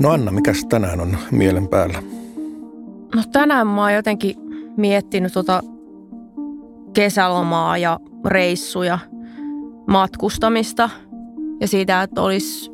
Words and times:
No 0.00 0.10
Anna, 0.10 0.30
mikäs 0.30 0.64
tänään 0.68 1.00
on 1.00 1.16
mielen 1.30 1.68
päällä? 1.68 2.02
No 3.14 3.22
tänään 3.32 3.66
mä 3.66 3.80
oon 3.80 3.94
jotenkin 3.94 4.36
miettinyt 4.76 5.32
tota 5.32 5.60
kesälomaa 6.92 7.78
ja 7.78 8.00
reissuja, 8.26 8.98
matkustamista 9.86 10.90
ja 11.60 11.68
siitä, 11.68 12.02
että 12.02 12.22
olisi 12.22 12.70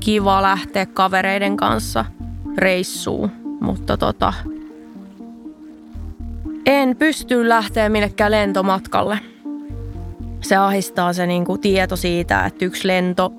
kiva 0.00 0.42
lähteä 0.42 0.86
kavereiden 0.86 1.56
kanssa 1.56 2.04
reissuun, 2.56 3.30
mutta 3.60 3.96
tota, 3.96 4.32
en 6.66 6.96
pysty 6.96 7.48
lähteä 7.48 7.88
minnekään 7.88 8.30
lentomatkalle. 8.30 9.18
Se 10.40 10.56
ahistaa 10.56 11.12
se 11.12 11.26
niinku 11.26 11.58
tieto 11.58 11.96
siitä, 11.96 12.46
että 12.46 12.64
yksi 12.64 12.88
lento, 12.88 13.32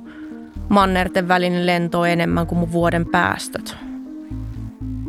mannerten 0.70 1.28
välinen 1.28 1.66
lento 1.66 2.00
on 2.00 2.10
enemmän 2.10 2.48
kuin 2.48 2.60
mun 2.60 2.72
vuoden 2.72 3.06
päästöt. 3.06 3.78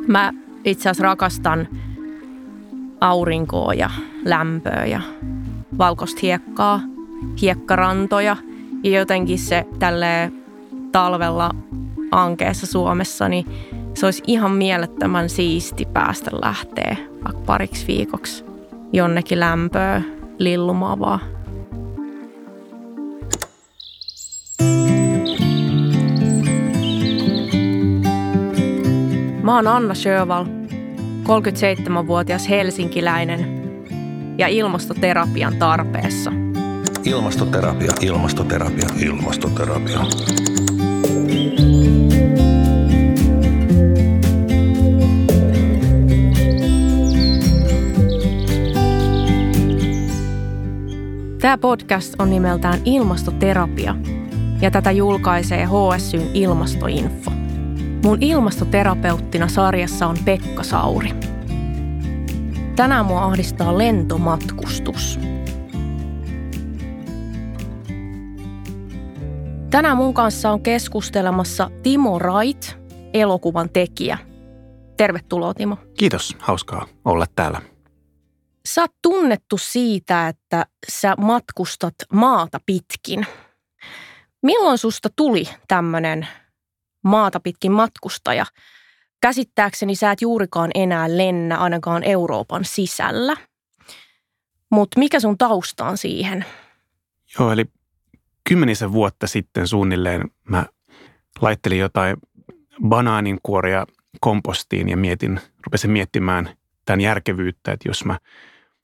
Mä 0.06 0.32
itse 0.64 0.88
asiassa 0.88 1.04
rakastan 1.04 1.68
aurinkoa 3.00 3.74
ja 3.74 3.90
lämpöä 4.24 4.86
ja 4.86 5.00
valkoista 5.78 6.20
hiekkaa, 6.22 6.80
hiekkarantoja 7.40 8.36
ja 8.84 8.98
jotenkin 8.98 9.38
se 9.38 9.66
tälle 9.78 10.32
talvella 10.92 11.50
ankeessa 12.10 12.66
Suomessa, 12.66 13.28
niin 13.28 13.46
se 13.94 14.06
olisi 14.06 14.22
ihan 14.26 14.50
mielettömän 14.50 15.28
siisti 15.28 15.84
päästä 15.92 16.30
lähteä 16.42 16.96
vaikka 17.24 17.42
pariksi 17.46 17.86
viikoksi 17.86 18.44
jonnekin 18.92 19.40
lämpöä 19.40 20.02
lillumaavaa. 20.38 21.20
Mä 29.50 29.56
oon 29.56 29.66
Anna 29.66 29.94
Sjöval, 29.94 30.44
37-vuotias 31.24 32.48
helsinkiläinen 32.48 33.62
ja 34.38 34.48
ilmastoterapian 34.48 35.56
tarpeessa. 35.56 36.32
Ilmastoterapia, 37.04 37.92
ilmastoterapia, 38.00 38.88
ilmastoterapia. 39.04 40.00
Tämä 51.40 51.58
podcast 51.58 52.14
on 52.18 52.30
nimeltään 52.30 52.80
Ilmastoterapia 52.84 53.96
ja 54.60 54.70
tätä 54.70 54.90
julkaisee 54.90 55.66
HSYn 55.66 56.30
Ilmastoinfo. 56.34 57.29
Mun 58.04 58.18
ilmastoterapeuttina 58.20 59.48
sarjassa 59.48 60.06
on 60.06 60.16
Pekka 60.24 60.62
Sauri. 60.62 61.10
Tänään 62.76 63.06
mua 63.06 63.24
ahdistaa 63.24 63.78
lentomatkustus. 63.78 65.20
Tänään 69.70 69.96
mun 69.96 70.14
kanssa 70.14 70.50
on 70.50 70.62
keskustelemassa 70.62 71.70
Timo 71.82 72.18
Rait, 72.18 72.78
elokuvan 73.14 73.70
tekijä. 73.70 74.18
Tervetuloa 74.96 75.54
Timo. 75.54 75.76
Kiitos, 75.98 76.36
hauskaa 76.38 76.86
olla 77.04 77.26
täällä. 77.36 77.62
Sä 78.68 78.80
oot 78.80 78.92
tunnettu 79.02 79.58
siitä, 79.58 80.28
että 80.28 80.66
sä 80.92 81.14
matkustat 81.18 81.94
maata 82.12 82.58
pitkin. 82.66 83.26
Milloin 84.42 84.78
susta 84.78 85.08
tuli 85.16 85.44
tämmöinen 85.68 86.28
maata 87.02 87.40
pitkin 87.40 87.72
matkustaja? 87.72 88.46
Käsittääkseni 89.20 89.94
sä 89.94 90.10
et 90.10 90.22
juurikaan 90.22 90.70
enää 90.74 91.16
lennä 91.16 91.56
ainakaan 91.58 92.04
Euroopan 92.04 92.64
sisällä. 92.64 93.36
Mutta 94.70 94.98
mikä 94.98 95.20
sun 95.20 95.38
tausta 95.38 95.84
on 95.84 95.98
siihen? 95.98 96.44
Joo, 97.38 97.52
eli 97.52 97.64
kymmenisen 98.48 98.92
vuotta 98.92 99.26
sitten 99.26 99.68
suunnilleen 99.68 100.30
mä 100.48 100.66
laittelin 101.40 101.78
jotain 101.78 102.16
banaaninkuoria 102.88 103.86
kompostiin 104.20 104.88
ja 104.88 104.96
mietin, 104.96 105.40
rupesin 105.66 105.90
miettimään 105.90 106.56
tämän 106.84 107.00
järkevyyttä, 107.00 107.72
että 107.72 107.88
jos 107.88 108.04
mä 108.04 108.18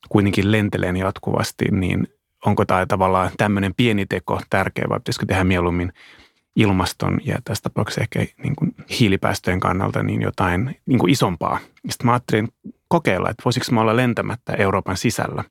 kuitenkin 0.09 0.53
lentelen 0.53 0.97
jatkuvasti, 0.97 1.65
niin 1.71 2.09
onko 2.47 2.65
tämä 2.65 2.87
tavallaan 2.87 3.31
tämmöinen 3.37 3.75
pieni 3.77 4.07
teko 4.07 4.41
tärkeä 4.51 4.85
vai 4.89 4.99
pitäisikö 5.01 5.27
tehdä 5.27 5.45
mieluummin 5.45 5.93
ilmaston 6.57 7.21
ja 7.25 7.39
tässä 7.45 7.63
tapauksessa 7.63 8.01
ehkä 8.01 8.19
niin 8.19 8.57
kuin 8.57 8.75
hiilipäästöjen 9.01 9.61
kannalta 9.61 10.03
niin 10.03 10.23
jotain 10.23 10.77
niin 10.87 10.99
kuin 10.99 11.13
isompaa. 11.13 11.59
Sitten 11.89 12.07
mä 12.07 12.13
ajattelin 12.13 12.49
kokeilla, 12.89 13.31
että 13.31 13.43
voisiko 13.45 13.67
mä 13.71 13.81
olla 13.81 13.97
lentämättä 13.97 14.53
Euroopan 14.53 14.97
sisällä. 14.97 15.45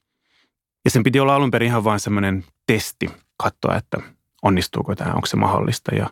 Ja 0.86 0.92
sen 0.92 1.04
piti 1.04 1.20
olla 1.20 1.36
alun 1.36 1.52
perin 1.52 1.68
ihan 1.68 1.84
vain 1.84 2.00
semmoinen 2.00 2.46
testi, 2.68 3.10
katsoa, 3.38 3.76
että 3.76 3.98
onnistuuko 4.44 4.96
tämä, 4.96 5.14
onko 5.14 5.26
se 5.26 5.38
mahdollista. 5.38 5.96
Ja 5.96 6.10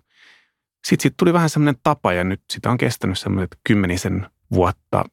sitten 0.86 1.04
sit 1.04 1.14
tuli 1.18 1.34
vähän 1.34 1.50
semmoinen 1.50 1.82
tapa 1.84 2.14
ja 2.14 2.24
nyt 2.24 2.42
sitä 2.50 2.72
on 2.72 2.78
kestänyt 2.78 3.20
semmoinen 3.20 3.48
kymmenisen 3.64 4.28
vuotta. 4.52 5.04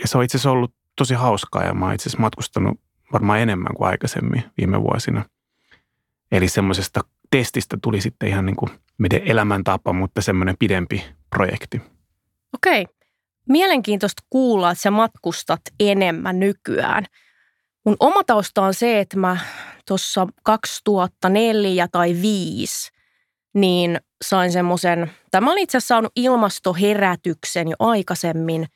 Ja 0.00 0.08
se 0.08 0.18
on 0.18 0.24
itse 0.24 0.36
asiassa 0.36 0.50
ollut 0.50 0.74
tosi 0.96 1.14
hauskaa 1.14 1.64
ja 1.64 1.74
mä 1.74 1.84
oon 1.84 1.94
itse 1.94 2.08
asiassa 2.08 2.20
matkustanut 2.22 2.80
varmaan 3.12 3.40
enemmän 3.40 3.74
kuin 3.74 3.88
aikaisemmin 3.88 4.44
viime 4.56 4.82
vuosina. 4.82 5.24
Eli 6.32 6.48
semmoisesta 6.48 7.00
testistä 7.30 7.78
tuli 7.82 8.00
sitten 8.00 8.28
ihan 8.28 8.46
niin 8.46 8.56
kuin 8.56 8.70
meidän 9.00 9.28
elämäntapa, 9.28 9.92
mutta 9.92 10.22
semmoinen 10.22 10.54
pidempi 10.58 11.04
projekti. 11.30 11.80
Okei. 12.54 12.86
Mielenkiintoista 13.48 14.22
kuulla, 14.30 14.70
että 14.70 14.82
sä 14.82 14.90
matkustat 14.90 15.60
enemmän 15.80 16.40
nykyään. 16.40 17.04
Mun 17.84 17.96
oma 18.00 18.24
tausta 18.24 18.62
on 18.62 18.74
se, 18.74 19.00
että 19.00 19.16
mä 19.16 19.36
tuossa 19.86 20.26
2004 20.42 21.88
tai 21.92 22.08
2005 22.08 22.90
niin 23.54 24.00
sain 24.24 24.52
semmoisen, 24.52 25.10
tämä 25.30 25.50
olin 25.52 25.62
itse 25.62 25.78
asiassa 25.78 25.94
saanut 25.94 26.12
ilmastoherätyksen 26.16 27.68
jo 27.68 27.76
aikaisemmin– 27.78 28.66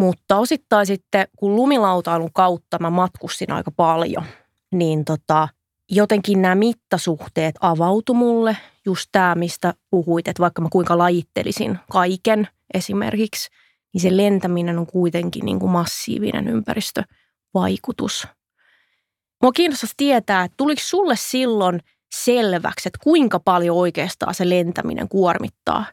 mutta 0.00 0.36
osittain 0.36 0.86
sitten, 0.86 1.28
kun 1.36 1.56
lumilautailun 1.56 2.32
kautta 2.32 2.78
mä 2.78 2.90
matkustin 2.90 3.52
aika 3.52 3.70
paljon, 3.70 4.24
niin 4.72 5.04
tota, 5.04 5.48
jotenkin 5.90 6.42
nämä 6.42 6.54
mittasuhteet 6.54 7.54
avautu 7.60 8.14
mulle. 8.14 8.56
Just 8.84 9.08
tämä, 9.12 9.34
mistä 9.34 9.74
puhuit, 9.90 10.28
että 10.28 10.40
vaikka 10.40 10.62
mä 10.62 10.68
kuinka 10.72 10.98
lajittelisin 10.98 11.78
kaiken 11.92 12.48
esimerkiksi, 12.74 13.48
niin 13.92 14.00
se 14.00 14.16
lentäminen 14.16 14.78
on 14.78 14.86
kuitenkin 14.86 15.44
niin 15.44 15.58
kuin 15.58 15.72
massiivinen 15.72 16.48
ympäristövaikutus. 16.48 18.28
Mua 19.42 19.52
kiinnostaisi 19.52 19.94
tietää, 19.96 20.44
että 20.44 20.54
tuliko 20.56 20.80
sulle 20.84 21.16
silloin 21.16 21.80
selväksi, 22.14 22.88
että 22.88 22.98
kuinka 23.02 23.40
paljon 23.40 23.76
oikeastaan 23.76 24.34
se 24.34 24.48
lentäminen 24.48 25.08
kuormittaa? 25.08 25.84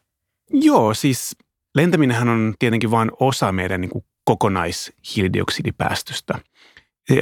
Joo, 0.50 0.94
siis 0.94 1.36
lentäminenhän 1.74 2.28
on 2.28 2.54
tietenkin 2.58 2.90
vain 2.90 3.10
osa 3.20 3.52
meidän 3.52 3.80
niin 3.80 3.90
kuin 3.90 4.04
kokonaishiilidioksidipäästöstä. 4.24 6.38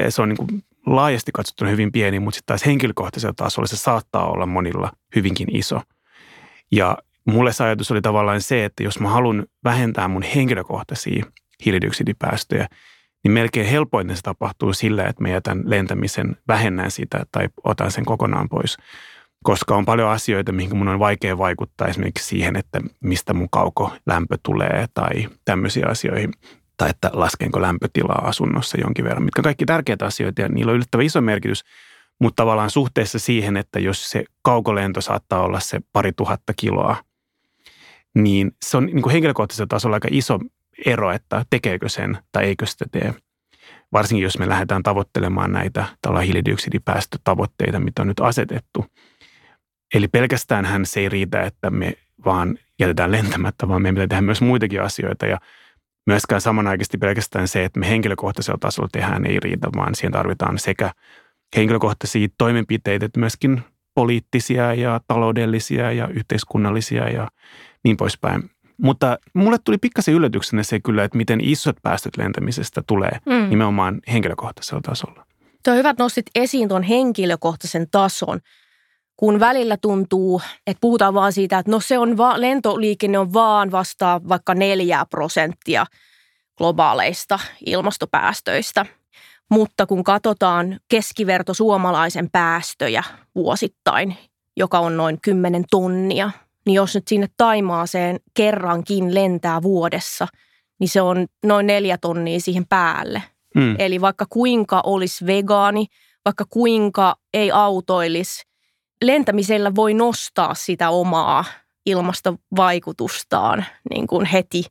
Se 0.08 0.22
on 0.22 0.28
niin 0.28 0.36
kuin 0.36 0.62
laajasti 0.86 1.32
katsottuna 1.32 1.70
hyvin 1.70 1.92
pieni, 1.92 2.20
mutta 2.20 2.36
sitten 2.36 2.46
taas 2.46 2.66
henkilökohtaisella 2.66 3.34
tasolla 3.36 3.66
se 3.66 3.76
saattaa 3.76 4.30
olla 4.30 4.46
monilla 4.46 4.92
hyvinkin 5.16 5.56
iso. 5.56 5.80
Ja 6.72 6.98
mulle 7.24 7.52
se 7.52 7.64
ajatus 7.64 7.90
oli 7.90 8.00
tavallaan 8.02 8.40
se, 8.40 8.64
että 8.64 8.82
jos 8.82 9.00
mä 9.00 9.08
haluan 9.08 9.46
vähentää 9.64 10.08
mun 10.08 10.22
henkilökohtaisia 10.22 11.24
hiilidioksidipäästöjä, 11.64 12.68
niin 13.24 13.32
melkein 13.32 13.66
helpoiten 13.66 14.16
se 14.16 14.22
tapahtuu 14.22 14.72
sillä, 14.72 15.04
että 15.04 15.22
mä 15.22 15.28
jätän 15.28 15.62
lentämisen, 15.64 16.36
vähennän 16.48 16.90
sitä 16.90 17.26
tai 17.32 17.48
otan 17.64 17.90
sen 17.90 18.04
kokonaan 18.04 18.48
pois 18.48 18.76
koska 19.46 19.76
on 19.76 19.84
paljon 19.84 20.10
asioita, 20.10 20.52
mihin 20.52 20.76
mun 20.76 20.88
on 20.88 20.98
vaikea 20.98 21.38
vaikuttaa 21.38 21.88
esimerkiksi 21.88 22.28
siihen, 22.28 22.56
että 22.56 22.80
mistä 23.00 23.34
mun 23.34 23.50
kauko 23.50 23.92
lämpö 24.06 24.38
tulee 24.42 24.86
tai 24.94 25.28
tämmöisiä 25.44 25.86
asioihin. 25.88 26.32
Tai 26.76 26.90
että 26.90 27.10
laskenko 27.12 27.62
lämpötilaa 27.62 28.28
asunnossa 28.28 28.80
jonkin 28.80 29.04
verran, 29.04 29.22
mitkä 29.22 29.42
kaikki 29.42 29.66
tärkeitä 29.66 30.06
asioita 30.06 30.42
ja 30.42 30.48
niillä 30.48 30.70
on 30.70 30.76
yllättävän 30.76 31.06
iso 31.06 31.20
merkitys. 31.20 31.64
Mutta 32.20 32.42
tavallaan 32.42 32.70
suhteessa 32.70 33.18
siihen, 33.18 33.56
että 33.56 33.80
jos 33.80 34.10
se 34.10 34.24
kaukolento 34.42 35.00
saattaa 35.00 35.42
olla 35.42 35.60
se 35.60 35.80
pari 35.92 36.12
tuhatta 36.12 36.52
kiloa, 36.56 36.96
niin 38.14 38.52
se 38.64 38.76
on 38.76 38.86
niin 38.86 39.02
kuin 39.02 39.12
henkilökohtaisella 39.12 39.66
tasolla 39.66 39.96
aika 39.96 40.08
iso 40.10 40.38
ero, 40.86 41.12
että 41.12 41.44
tekeekö 41.50 41.88
sen 41.88 42.18
tai 42.32 42.44
eikö 42.44 42.66
sitä 42.66 42.84
tee. 42.92 43.14
Varsinkin 43.92 44.22
jos 44.22 44.38
me 44.38 44.48
lähdetään 44.48 44.82
tavoittelemaan 44.82 45.52
näitä 45.52 45.86
hiilidioksidipäästötavoitteita, 46.24 47.80
mitä 47.80 48.02
on 48.02 48.08
nyt 48.08 48.20
asetettu– 48.20 48.84
Eli 49.94 50.08
pelkästään 50.08 50.64
hän 50.64 50.86
se 50.86 51.00
ei 51.00 51.08
riitä, 51.08 51.42
että 51.42 51.70
me 51.70 51.92
vaan 52.24 52.58
jätetään 52.80 53.12
lentämättä, 53.12 53.68
vaan 53.68 53.82
meidän 53.82 53.94
pitää 53.94 54.06
tehdä 54.06 54.22
myös 54.22 54.40
muitakin 54.40 54.82
asioita. 54.82 55.26
Ja 55.26 55.38
myöskään 56.06 56.40
samanaikaisesti 56.40 56.98
pelkästään 56.98 57.48
se, 57.48 57.64
että 57.64 57.80
me 57.80 57.88
henkilökohtaisella 57.88 58.58
tasolla 58.60 58.88
tehdään, 58.92 59.26
ei 59.26 59.40
riitä, 59.40 59.68
vaan 59.76 59.94
siihen 59.94 60.12
tarvitaan 60.12 60.58
sekä 60.58 60.90
henkilökohtaisia 61.56 62.28
toimenpiteitä, 62.38 63.06
että 63.06 63.20
myöskin 63.20 63.62
poliittisia 63.94 64.74
ja 64.74 65.00
taloudellisia 65.06 65.92
ja 65.92 66.08
yhteiskunnallisia 66.08 67.08
ja 67.08 67.28
niin 67.84 67.96
poispäin. 67.96 68.50
Mutta 68.82 69.18
mulle 69.34 69.56
tuli 69.64 69.78
pikkasen 69.78 70.14
yllätyksenä 70.14 70.62
se 70.62 70.80
kyllä, 70.80 71.04
että 71.04 71.16
miten 71.16 71.40
isot 71.40 71.76
päästöt 71.82 72.16
lentämisestä 72.16 72.82
tulee 72.86 73.18
mm. 73.26 73.48
nimenomaan 73.50 74.00
henkilökohtaisella 74.12 74.80
tasolla. 74.80 75.26
Tuo 75.64 75.74
hyvä, 75.74 75.90
että 75.90 76.02
nostit 76.02 76.26
esiin 76.34 76.68
tuon 76.68 76.82
henkilökohtaisen 76.82 77.86
tason 77.90 78.40
kun 79.16 79.40
välillä 79.40 79.76
tuntuu, 79.76 80.40
että 80.66 80.80
puhutaan 80.80 81.14
vaan 81.14 81.32
siitä, 81.32 81.58
että 81.58 81.72
no 81.72 81.80
se 81.80 81.98
on 81.98 82.16
va- 82.16 82.40
lentoliikenne 82.40 83.18
on 83.18 83.32
vaan 83.32 83.70
vastaa 83.70 84.20
vaikka 84.28 84.54
neljää 84.54 85.06
prosenttia 85.06 85.86
globaaleista 86.58 87.38
ilmastopäästöistä. 87.66 88.86
Mutta 89.50 89.86
kun 89.86 90.04
katsotaan 90.04 90.80
keskiverto 90.88 91.54
suomalaisen 91.54 92.30
päästöjä 92.30 93.02
vuosittain, 93.34 94.16
joka 94.56 94.78
on 94.78 94.96
noin 94.96 95.18
10 95.22 95.64
tonnia, 95.70 96.30
niin 96.66 96.74
jos 96.74 96.94
nyt 96.94 97.08
sinne 97.08 97.26
Taimaaseen 97.36 98.20
kerrankin 98.34 99.14
lentää 99.14 99.62
vuodessa, 99.62 100.26
niin 100.80 100.88
se 100.88 101.00
on 101.00 101.26
noin 101.44 101.66
neljä 101.66 101.98
tonnia 101.98 102.40
siihen 102.40 102.66
päälle. 102.68 103.22
Mm. 103.54 103.76
Eli 103.78 104.00
vaikka 104.00 104.26
kuinka 104.30 104.80
olisi 104.86 105.26
vegaani, 105.26 105.86
vaikka 106.24 106.44
kuinka 106.50 107.16
ei 107.34 107.50
autoilisi, 107.50 108.42
lentämisellä 109.04 109.74
voi 109.74 109.94
nostaa 109.94 110.54
sitä 110.54 110.90
omaa 110.90 111.44
ilmastovaikutustaan 111.86 113.64
niin 113.90 114.06
kuin 114.06 114.26
heti 114.26 114.64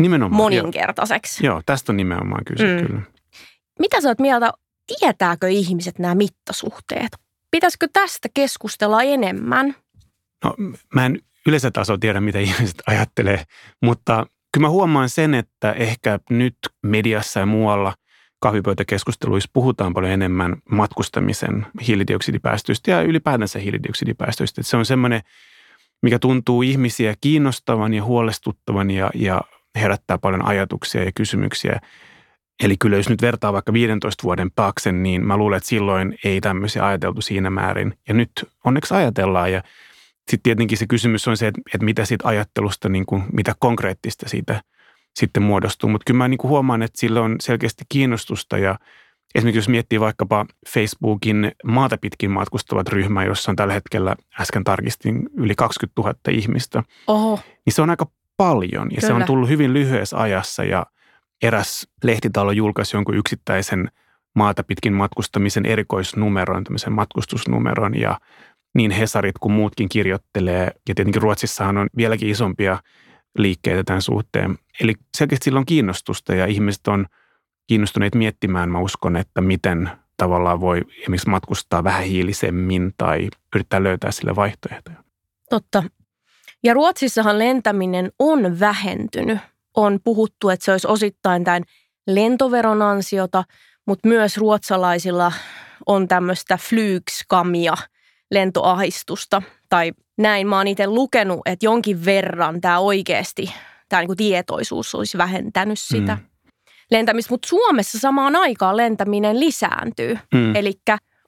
nimenomaan, 0.00 0.36
moninkertaiseksi. 0.36 1.46
Joo. 1.46 1.54
joo, 1.54 1.62
tästä 1.66 1.92
on 1.92 1.96
nimenomaan 1.96 2.44
kyse 2.44 2.80
mm. 2.80 2.86
kyllä. 2.86 3.02
Mitä 3.78 4.00
sä 4.00 4.08
oot 4.08 4.18
mieltä, 4.18 4.52
tietääkö 4.86 5.48
ihmiset 5.48 5.98
nämä 5.98 6.14
mittasuhteet? 6.14 7.08
Pitäisikö 7.50 7.88
tästä 7.92 8.28
keskustella 8.34 9.02
enemmän? 9.02 9.74
No 10.44 10.54
mä 10.94 11.06
en 11.06 11.20
yleisötasolla 11.46 11.98
tiedä, 11.98 12.20
mitä 12.20 12.38
ihmiset 12.38 12.82
ajattelee, 12.86 13.44
mutta 13.82 14.26
kyllä 14.52 14.66
mä 14.66 14.70
huomaan 14.70 15.08
sen, 15.08 15.34
että 15.34 15.72
ehkä 15.72 16.20
nyt 16.30 16.56
mediassa 16.82 17.40
ja 17.40 17.46
muualla 17.46 17.94
kahvipöytäkeskusteluissa 18.40 19.50
puhutaan 19.52 19.94
paljon 19.94 20.12
enemmän 20.12 20.56
matkustamisen 20.70 21.66
hiilidioksidipäästöistä 21.86 22.90
ja 22.90 23.02
ylipäätänsä 23.02 23.58
hiilidioksidipäästöistä. 23.58 24.60
Että 24.60 24.70
se 24.70 24.76
on 24.76 24.86
semmoinen, 24.86 25.22
mikä 26.02 26.18
tuntuu 26.18 26.62
ihmisiä 26.62 27.14
kiinnostavan 27.20 27.94
ja 27.94 28.04
huolestuttavan 28.04 28.90
ja, 28.90 29.10
ja 29.14 29.40
herättää 29.74 30.18
paljon 30.18 30.46
ajatuksia 30.46 31.04
ja 31.04 31.12
kysymyksiä. 31.14 31.80
Eli 32.62 32.76
kyllä 32.76 32.96
jos 32.96 33.08
nyt 33.08 33.22
vertaa 33.22 33.52
vaikka 33.52 33.72
15 33.72 34.22
vuoden 34.22 34.50
taakse, 34.54 34.92
niin 34.92 35.26
mä 35.26 35.36
luulen, 35.36 35.56
että 35.56 35.68
silloin 35.68 36.18
ei 36.24 36.40
tämmöisiä 36.40 36.86
ajateltu 36.86 37.20
siinä 37.20 37.50
määrin. 37.50 37.94
Ja 38.08 38.14
nyt 38.14 38.30
onneksi 38.64 38.94
ajatellaan 38.94 39.52
ja 39.52 39.62
sitten 40.18 40.42
tietenkin 40.42 40.78
se 40.78 40.86
kysymys 40.86 41.28
on 41.28 41.36
se, 41.36 41.46
että, 41.46 41.60
että 41.74 41.84
mitä 41.84 42.04
siitä 42.04 42.28
ajattelusta, 42.28 42.88
niin 42.88 43.06
kuin, 43.06 43.22
mitä 43.32 43.54
konkreettista 43.58 44.28
siitä– 44.28 44.60
sitten 45.18 45.42
muodostuu. 45.42 45.90
Mutta 45.90 46.04
kyllä 46.06 46.18
mä 46.18 46.28
niin 46.28 46.38
kuin 46.38 46.48
huomaan, 46.48 46.82
että 46.82 47.00
sillä 47.00 47.20
on 47.20 47.36
selkeästi 47.40 47.84
kiinnostusta 47.88 48.58
ja 48.58 48.78
esimerkiksi 49.34 49.58
jos 49.58 49.68
miettii 49.68 50.00
vaikkapa 50.00 50.46
Facebookin 50.68 51.52
maata 51.64 51.98
pitkin 52.00 52.30
matkustavat 52.30 52.88
ryhmä, 52.88 53.24
jossa 53.24 53.52
on 53.52 53.56
tällä 53.56 53.74
hetkellä, 53.74 54.16
äsken 54.40 54.64
tarkistin, 54.64 55.28
yli 55.36 55.54
20 55.54 56.02
000 56.02 56.14
ihmistä, 56.30 56.82
Oho. 57.06 57.40
niin 57.66 57.74
se 57.74 57.82
on 57.82 57.90
aika 57.90 58.06
paljon 58.36 58.88
ja 58.90 59.00
Kyllä. 59.00 59.06
se 59.06 59.12
on 59.12 59.24
tullut 59.24 59.48
hyvin 59.48 59.72
lyhyessä 59.72 60.18
ajassa 60.18 60.64
ja 60.64 60.86
eräs 61.42 61.88
lehtitalo 62.04 62.52
julkaisi 62.52 62.96
jonkun 62.96 63.16
yksittäisen 63.16 63.90
maata 64.34 64.62
pitkin 64.62 64.92
matkustamisen 64.92 65.66
erikoisnumeron, 65.66 66.64
tämmöisen 66.64 66.92
matkustusnumeron 66.92 68.00
ja 68.00 68.20
niin 68.74 68.90
Hesarit 68.90 69.38
kuin 69.40 69.52
muutkin 69.52 69.88
kirjoittelee. 69.88 70.70
Ja 70.88 70.94
tietenkin 70.94 71.22
Ruotsissahan 71.22 71.78
on 71.78 71.86
vieläkin 71.96 72.28
isompia 72.28 72.78
liikkeitä 73.38 73.84
tämän 73.84 74.02
suhteen. 74.02 74.58
Eli 74.80 74.94
selkeästi 75.16 75.44
sillä 75.44 75.58
on 75.58 75.66
kiinnostusta 75.66 76.34
ja 76.34 76.46
ihmiset 76.46 76.88
on 76.88 77.06
kiinnostuneet 77.66 78.14
miettimään, 78.14 78.70
mä 78.70 78.78
uskon, 78.78 79.16
että 79.16 79.40
miten 79.40 79.90
tavallaan 80.16 80.60
voi 80.60 80.80
esimerkiksi 81.00 81.30
matkustaa 81.30 81.84
vähän 81.84 82.02
hiilisemmin 82.02 82.94
tai 82.96 83.28
yrittää 83.54 83.82
löytää 83.82 84.10
sille 84.10 84.36
vaihtoehtoja. 84.36 84.96
Totta. 85.50 85.82
Ja 86.62 86.74
Ruotsissahan 86.74 87.38
lentäminen 87.38 88.12
on 88.18 88.60
vähentynyt. 88.60 89.38
On 89.76 89.98
puhuttu, 90.04 90.48
että 90.48 90.64
se 90.64 90.72
olisi 90.72 90.86
osittain 90.88 91.44
tämän 91.44 91.62
lentoveron 92.06 92.82
ansiota, 92.82 93.44
mutta 93.86 94.08
myös 94.08 94.36
ruotsalaisilla 94.36 95.32
on 95.86 96.08
tämmöistä 96.08 96.56
flygskamia, 96.56 97.74
lentoahistusta 98.30 99.42
tai 99.68 99.92
näin 100.20 100.46
mä 100.46 100.56
oon 100.56 100.68
itse 100.68 100.86
lukenut, 100.86 101.40
että 101.46 101.66
jonkin 101.66 102.04
verran 102.04 102.60
tämä 102.60 102.78
oikeasti, 102.78 103.54
tämä 103.88 104.02
niinku 104.02 104.16
tietoisuus 104.16 104.94
olisi 104.94 105.18
vähentänyt 105.18 105.78
sitä 105.80 106.14
mm. 106.14 106.50
lentämistä. 106.90 107.32
Mutta 107.32 107.48
Suomessa 107.48 107.98
samaan 107.98 108.36
aikaan 108.36 108.76
lentäminen 108.76 109.40
lisääntyy. 109.40 110.18
Mm. 110.34 110.56
Eli 110.56 110.72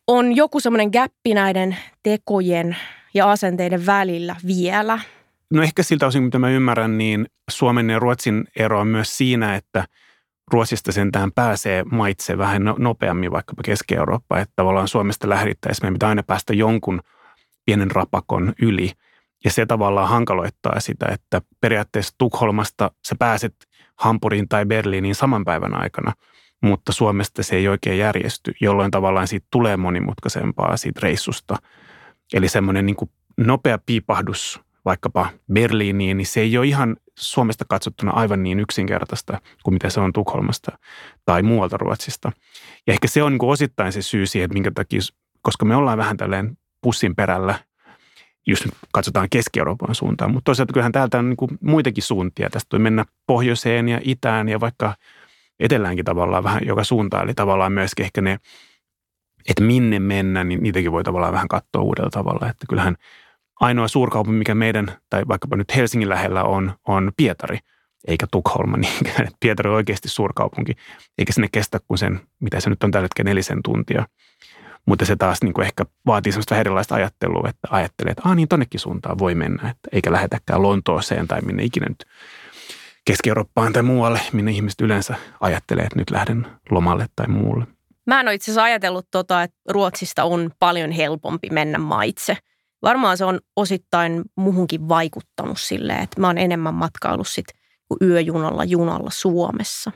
on 0.07 0.37
joku 0.37 0.61
semmoinen 0.61 0.89
gäppi 0.93 1.35
näiden 1.35 1.77
tekojen 2.03 2.77
ja 3.15 3.31
asenteiden 3.31 3.87
välillä 3.87 4.37
vielä. 4.47 4.99
No 5.51 5.63
ehkä 5.63 5.83
siltä 5.83 6.07
osin, 6.07 6.23
mitä 6.23 6.39
mä 6.39 6.51
ymmärrän, 6.51 6.99
niin 6.99 7.27
Suomen 7.51 7.91
ja 7.91 7.99
Ruotsin 7.99 8.45
ero 8.57 8.81
on 8.81 8.87
myös 8.87 9.17
siinä, 9.17 9.55
että 9.55 9.85
Ruotsista 10.53 10.93
sentään 10.93 11.33
pääsee 11.33 11.85
maitse 11.85 12.39
vähän 12.39 12.65
no-, 12.65 12.77
nopeammin 12.79 13.33
vaikkapa 13.33 13.63
Keski-Eurooppa. 13.65 14.39
Että 14.39 14.53
tavallaan 14.57 14.89
Suomesta 14.89 15.29
lähdittäessä 15.29 15.83
meidän 15.83 15.95
pitää 15.95 16.09
aina 16.09 16.23
päästä 16.23 16.55
jonkun– 16.55 17.01
pienen 17.65 17.91
rapakon 17.91 18.53
yli. 18.63 18.93
Ja 19.45 19.51
se 19.51 19.67
tavallaan 19.67 20.09
hankaloittaa 20.09 20.81
sitä, 20.81 21.07
että 21.13 21.43
periaatteessa 21.61 22.15
Tukholmasta 22.19 22.91
sä 23.09 23.15
pääset 23.19 23.55
Hampuriin 23.99 24.49
tai 24.49 24.67
Berliiniin 24.67 25.15
saman 25.15 25.45
päivän 25.45 25.83
aikana, 25.83 26.13
mutta 26.63 26.93
Suomesta 26.93 27.43
se 27.43 27.57
ei 27.57 27.69
oikein 27.69 27.99
järjesty, 27.99 28.53
jolloin 28.61 28.91
tavallaan 28.91 29.29
siitä 29.29 29.47
tulee 29.51 29.77
monimutkaisempaa 29.77 30.77
siitä 30.77 31.01
reissusta. 31.03 31.57
Eli 32.35 32.49
semmoinen 32.49 32.87
niin 32.87 32.97
nopea 33.37 33.79
piipahdus 33.87 34.61
vaikkapa 34.85 35.31
Berliiniin, 35.53 36.17
niin 36.17 36.27
se 36.27 36.41
ei 36.41 36.59
ole 36.59 36.67
ihan 36.67 36.97
Suomesta 37.19 37.65
katsottuna 37.69 38.13
aivan 38.13 38.43
niin 38.43 38.61
yksinkertaista 38.61 39.41
kuin 39.63 39.75
mitä 39.75 39.91
se 39.91 40.01
on 40.01 40.13
Tukholmasta 40.13 40.79
tai 41.25 41.43
muualta 41.43 41.77
Ruotsista. 41.77 42.33
Ja 42.87 42.93
ehkä 42.93 43.09
se 43.09 43.23
on 43.23 43.33
niin 43.33 43.45
osittain 43.45 43.93
se 43.93 44.03
syy 44.03 44.27
siihen, 44.27 44.45
että 44.45 44.55
minkä 44.55 44.71
takia, 44.75 45.01
koska 45.43 45.65
me 45.65 45.77
ollaan 45.77 45.99
vähän 45.99 46.17
tällainen 46.17 46.59
pussin 46.83 47.17
perällä, 47.17 47.55
jos 48.47 48.65
nyt 48.65 48.75
katsotaan 48.93 49.29
Keski-Euroopan 49.31 49.95
suuntaan. 49.95 50.31
Mutta 50.31 50.45
toisaalta 50.45 50.73
kyllähän 50.73 50.93
täältä 50.93 51.19
on 51.19 51.29
niin 51.29 51.37
kuin 51.37 51.59
muitakin 51.61 52.03
suuntia. 52.03 52.51
Tästä 52.51 52.69
voi 52.73 52.81
mennä 52.81 53.05
pohjoiseen 53.27 53.89
ja 53.89 54.01
itään 54.05 54.49
ja 54.49 54.61
vaikka 54.61 54.95
eteläänkin 55.61 56.05
tavallaan 56.05 56.45
vähän 56.45 56.63
joka 56.67 56.85
suuntaan. 56.85 57.25
Eli 57.25 57.35
tavallaan 57.35 57.73
myöskin 57.73 58.05
ehkä 58.05 58.21
ne, 58.21 58.39
että 59.49 59.63
minne 59.63 59.99
mennä, 59.99 60.45
niin 60.45 60.63
niitäkin 60.63 60.93
voi 60.93 61.05
tavallaan 61.05 61.33
vähän 61.33 61.49
katsoa 61.49 61.83
uudella 61.83 62.11
tavalla. 62.11 62.49
Että 62.49 62.67
kyllähän 62.69 62.97
ainoa 63.61 63.89
suurkaupunki, 63.89 64.39
mikä 64.39 64.55
meidän, 64.55 64.93
tai 65.11 65.23
vaikkapa 65.29 65.57
nyt 65.57 65.77
Helsingin 65.77 66.09
lähellä 66.09 66.45
on, 66.45 66.73
on 66.89 67.13
Pietari, 67.17 67.59
eikä 68.07 68.27
Tukholma 68.31 68.77
niinkään. 68.77 69.29
Pietari 69.41 69.71
on 69.71 69.77
oikeasti 69.77 70.09
suurkaupunki, 70.09 70.73
eikä 71.19 71.33
sinne 71.33 71.49
kestä 71.53 71.81
kuin 71.89 71.99
sen, 71.99 72.21
mitä 72.41 72.61
se 72.61 72.71
nyt 72.71 72.85
on 72.85 72.91
tällä 72.91 73.05
hetkellä 73.05 73.29
nelisen 73.29 73.61
tuntia. 73.65 74.07
Mutta 74.87 75.05
se 75.05 75.17
taas 75.17 75.43
niin 75.43 75.55
kuin 75.55 75.65
ehkä 75.65 75.85
vaatii 76.07 76.33
sellaista 76.33 76.57
erilaista 76.57 76.95
ajattelua, 76.95 77.49
että 77.49 77.69
ajattelee, 77.71 78.11
että 78.11 78.23
ah, 78.25 78.37
niin 78.37 78.49
tonnekin 78.49 78.81
suuntaan 78.81 79.19
voi 79.19 79.35
mennä, 79.35 79.71
että 79.71 79.89
eikä 79.93 80.13
lähetäkään 80.13 80.63
Lontooseen 80.63 81.29
tai 81.29 81.41
minne 81.41 81.65
ikinä 81.65 81.87
nyt 81.89 82.05
Keski-Eurooppaan 83.05 83.73
tai 83.73 83.83
muualle, 83.83 84.21
minne 84.33 84.51
ihmiset 84.51 84.81
yleensä 84.81 85.15
ajattelee, 85.41 85.85
että 85.85 85.99
nyt 85.99 86.11
lähden 86.11 86.47
lomalle 86.71 87.07
tai 87.17 87.27
muulle. 87.27 87.67
Mä 88.07 88.21
en 88.21 88.29
ole 88.29 88.35
itse 88.35 88.45
asiassa 88.45 88.63
ajatellut, 88.63 89.07
tota, 89.11 89.43
että 89.43 89.57
Ruotsista 89.69 90.25
on 90.25 90.51
paljon 90.59 90.91
helpompi 90.91 91.51
mennä 91.51 91.79
maitse. 91.79 92.37
Varmaan 92.83 93.17
se 93.17 93.25
on 93.25 93.41
osittain 93.57 94.23
muhunkin 94.37 94.89
vaikuttanut 94.89 95.61
silleen, 95.61 96.03
että 96.03 96.21
mä 96.21 96.27
oon 96.27 96.39
enemmän 96.39 96.75
matkailu 96.75 97.25
sit 97.25 97.47
yöjunalla 98.03 98.65
junalla 98.65 99.11
Suomessa. 99.13 99.93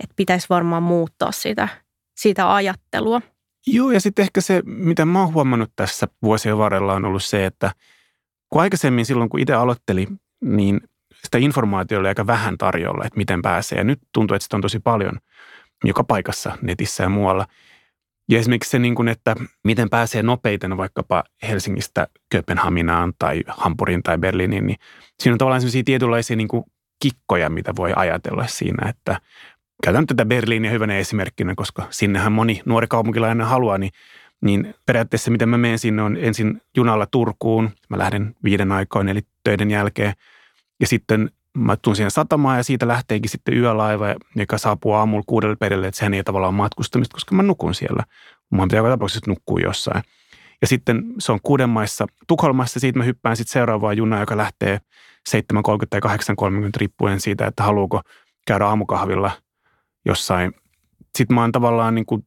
Että 0.00 0.14
pitäisi 0.16 0.46
varmaan 0.50 0.82
muuttaa 0.82 1.32
sitä, 1.32 1.68
sitä 2.16 2.54
ajattelua. 2.54 3.22
Joo, 3.72 3.90
ja 3.90 4.00
sitten 4.00 4.22
ehkä 4.22 4.40
se, 4.40 4.62
mitä 4.66 5.04
mä 5.04 5.20
oon 5.20 5.34
huomannut 5.34 5.72
tässä 5.76 6.08
vuosien 6.22 6.58
varrella 6.58 6.94
on 6.94 7.04
ollut 7.04 7.24
se, 7.24 7.46
että 7.46 7.72
kun 8.50 8.62
aikaisemmin 8.62 9.06
silloin, 9.06 9.30
kun 9.30 9.40
itse 9.40 9.54
aloitteli, 9.54 10.06
niin 10.40 10.80
sitä 11.24 11.38
informaatiota 11.38 12.00
oli 12.00 12.08
aika 12.08 12.26
vähän 12.26 12.58
tarjolla, 12.58 13.04
että 13.04 13.16
miten 13.16 13.42
pääsee. 13.42 13.78
Ja 13.78 13.84
nyt 13.84 14.00
tuntuu, 14.12 14.34
että 14.34 14.44
sitä 14.44 14.56
on 14.56 14.62
tosi 14.62 14.80
paljon 14.80 15.18
joka 15.84 16.04
paikassa 16.04 16.58
netissä 16.62 17.02
ja 17.02 17.08
muualla. 17.08 17.46
Ja 18.30 18.38
esimerkiksi 18.38 18.70
se, 18.70 18.78
niin 18.78 18.94
kuin, 18.94 19.08
että 19.08 19.36
miten 19.64 19.90
pääsee 19.90 20.22
nopeiten 20.22 20.76
vaikkapa 20.76 21.24
Helsingistä 21.42 22.08
Kööpenhaminaan 22.30 23.12
tai 23.18 23.42
Hampurin 23.46 24.02
tai 24.02 24.18
Berliiniin, 24.18 24.66
niin 24.66 24.78
siinä 25.22 25.34
on 25.34 25.38
tavallaan 25.38 25.60
sellaisia 25.60 25.82
tietynlaisia 25.84 26.36
niin 26.36 26.48
kikkoja, 27.02 27.50
mitä 27.50 27.72
voi 27.76 27.92
ajatella 27.96 28.46
siinä, 28.46 28.88
että 28.88 29.20
käytän 29.82 30.06
tätä 30.06 30.24
Berliiniä 30.24 30.70
hyvänä 30.70 30.98
esimerkkinä, 30.98 31.54
koska 31.54 31.86
sinnehän 31.90 32.32
moni 32.32 32.62
nuori 32.64 32.86
kaupunkilainen 32.86 33.46
haluaa, 33.46 33.78
niin, 33.78 33.92
niin 34.40 34.74
periaatteessa 34.86 35.30
miten 35.30 35.48
mä 35.48 35.58
menen 35.58 35.78
sinne 35.78 36.02
on 36.02 36.16
ensin 36.20 36.62
junalla 36.76 37.06
Turkuun. 37.06 37.70
Mä 37.88 37.98
lähden 37.98 38.34
viiden 38.44 38.72
aikoin 38.72 39.08
eli 39.08 39.20
töiden 39.44 39.70
jälkeen. 39.70 40.12
Ja 40.80 40.86
sitten 40.86 41.30
mä 41.58 41.76
tuun 41.76 41.96
siihen 41.96 42.10
satamaan 42.10 42.56
ja 42.56 42.62
siitä 42.62 42.88
lähteekin 42.88 43.30
sitten 43.30 43.54
yölaiva, 43.54 44.06
joka 44.36 44.58
saapuu 44.58 44.92
aamulla 44.92 45.24
kuudelle 45.26 45.56
perille, 45.56 45.86
että 45.86 45.98
sehän 45.98 46.14
ei 46.14 46.24
tavallaan 46.24 46.54
matkustamista, 46.54 47.14
koska 47.14 47.34
mä 47.34 47.42
nukun 47.42 47.74
siellä. 47.74 48.04
Mä 48.50 48.62
pitää 48.62 48.78
joka 48.78 48.88
tapauksessa 48.88 49.30
nukkua 49.30 49.60
jossain. 49.60 50.02
Ja 50.60 50.66
sitten 50.66 51.04
se 51.18 51.32
on 51.32 51.38
kuuden 51.42 51.68
maissa 51.68 52.06
Tukholmassa, 52.26 52.80
siitä 52.80 52.98
mä 52.98 53.04
hyppään 53.04 53.36
sitten 53.36 53.52
seuraavaan 53.52 53.96
junaan, 53.96 54.20
joka 54.22 54.36
lähtee 54.36 54.80
7.30 55.30 55.36
tai 55.90 56.00
8.30 56.00 56.70
riippuen 56.76 57.20
siitä, 57.20 57.46
että 57.46 57.62
haluuko 57.62 58.00
käydä 58.46 58.66
aamukahvilla 58.66 59.30
jossain. 60.04 60.52
Sitten 61.16 61.34
mä 61.34 61.40
oon 61.40 61.52
tavallaan 61.52 61.94
niin 61.94 62.06
kuin 62.06 62.26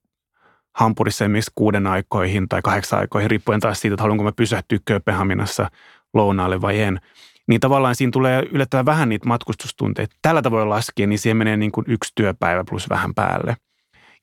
Hampurissa 0.75 1.25
esimerkiksi 1.25 1.51
kuuden 1.55 1.87
aikoihin 1.87 2.49
tai 2.49 2.61
kahdeksan 2.61 2.99
aikoihin, 2.99 3.31
riippuen 3.31 3.59
taas 3.59 3.81
siitä, 3.81 3.93
että 3.93 4.03
haluanko 4.03 4.23
mä 4.23 4.31
pysähtyä 4.31 4.79
Kööpenhaminassa 4.85 5.69
lounaalle 6.13 6.61
vai 6.61 6.81
en. 6.81 7.01
Niin 7.47 7.61
tavallaan 7.61 7.95
siinä 7.95 8.11
tulee 8.11 8.43
yllättävän 8.51 8.85
vähän 8.85 9.09
niitä 9.09 9.27
matkustustunteita. 9.27 10.15
Tällä 10.21 10.41
tavoin 10.41 10.69
laskien, 10.69 11.09
niin 11.09 11.19
siihen 11.19 11.37
menee 11.37 11.57
niin 11.57 11.71
kuin 11.71 11.85
yksi 11.87 12.11
työpäivä 12.15 12.63
plus 12.69 12.89
vähän 12.89 13.13
päälle. 13.13 13.57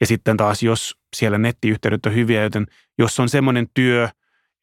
Ja 0.01 0.07
sitten 0.07 0.37
taas, 0.37 0.63
jos 0.63 0.97
siellä 1.17 1.39
nettiyhteydet 1.39 2.07
on 2.07 2.15
hyviä, 2.15 2.43
joten 2.43 2.67
jos 2.99 3.21
on 3.21 3.29
semmoinen 3.29 3.67
työ, 3.75 4.09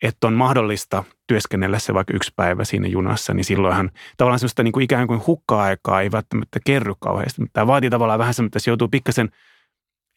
että 0.04 0.28
on 0.28 0.34
mahdollista 0.34 1.04
työskennellä 1.28 1.80
se 1.80 1.94
vaikka 1.94 2.14
yksi 2.14 2.34
päivä 2.36 2.64
siinä 2.64 2.88
junassa, 2.88 3.34
niin 3.34 3.46
silloinhan 3.46 3.92
tavallaan 4.18 4.40
semmoista 4.40 4.64
niin 4.64 4.72
kuin 4.72 4.84
ikään 4.84 5.08
kuin 5.08 5.22
hukka-aikaa 5.28 6.02
ei 6.02 6.12
välttämättä 6.12 6.60
kerry 6.66 6.94
kauheasti. 7.00 7.42
Mutta 7.42 7.54
tämä 7.54 7.68
vaatii 7.68 7.90
tavallaan 7.90 8.20
vähän 8.20 8.34
semmoista, 8.34 8.58
että 8.58 8.64
se 8.64 8.72
joutuu 8.72 8.88
pikkasen, 8.88 9.30